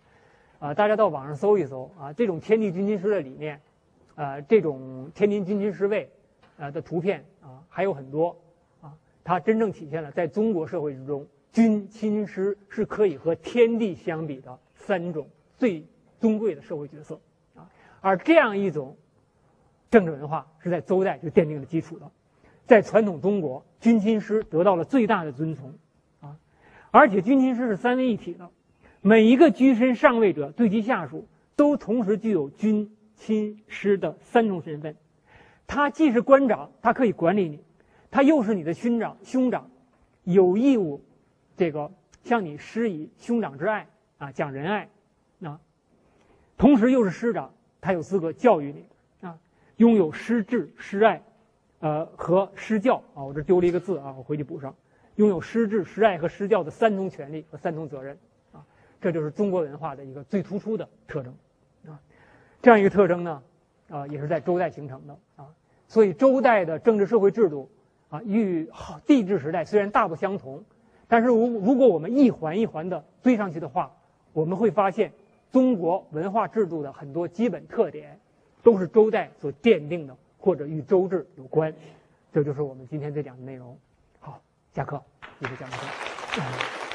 [0.60, 3.60] 啊，大家到网上搜一搜，啊，这种天地君亲师的理念，
[4.14, 6.08] 啊，这种天地君亲师位，
[6.58, 8.36] 啊的图片，啊，还有很多，
[8.80, 8.94] 啊，
[9.24, 11.26] 它真正体现了在中国社会之中。
[11.52, 15.26] 君亲师是可以和天地相比的三种
[15.56, 15.84] 最
[16.20, 17.18] 尊贵的社会角色
[17.54, 17.68] 啊，
[18.00, 18.96] 而这样一种
[19.96, 22.10] 政治文化是在周代就奠定了基础的，
[22.66, 25.72] 在传统中国，君亲师得到了最大的尊崇
[26.20, 26.36] 啊，
[26.90, 28.50] 而且君亲师是三位一体的，
[29.00, 31.26] 每一个居身上位者对其下属
[31.56, 34.96] 都同时具有君亲师的三重身份，
[35.66, 37.64] 他既是官长，他可以管理你，
[38.10, 39.70] 他又是你的兄长兄长，
[40.24, 41.02] 有义务。
[41.56, 41.90] 这个
[42.22, 43.86] 向你施以兄长之爱
[44.18, 44.90] 啊，讲仁爱，
[45.40, 45.58] 啊，
[46.58, 48.84] 同时又是师长，他有资格教育你，
[49.76, 51.22] 拥有师智、师爱，
[51.80, 54.74] 呃和师教啊，我这丢了一个字啊，我回去补上，
[55.16, 58.16] 拥有师智、师爱和师教的三重权利和三重责任
[58.52, 58.64] 啊，
[59.00, 61.34] 这就是中国文化的一个最突出的特征
[61.86, 62.00] 啊，
[62.62, 63.42] 这样一个特征呢，
[63.88, 65.46] 啊，也是在周代形成的啊，
[65.88, 67.70] 所以周代的政治社会制度
[68.08, 68.70] 啊，与
[69.06, 70.64] 帝制时代虽然大不相同。
[71.08, 73.94] 但是，如如果我们一环一环的堆上去的话，
[74.32, 75.12] 我们会发现，
[75.52, 78.18] 中国文化制度的很多基本特点，
[78.66, 81.72] 都是周代所奠定的，或者与周制有关。
[82.32, 83.78] 这就是我们今天这讲的内容。
[84.18, 84.42] 好，
[84.74, 85.00] 下课，
[85.40, 86.85] 谢谢讲课。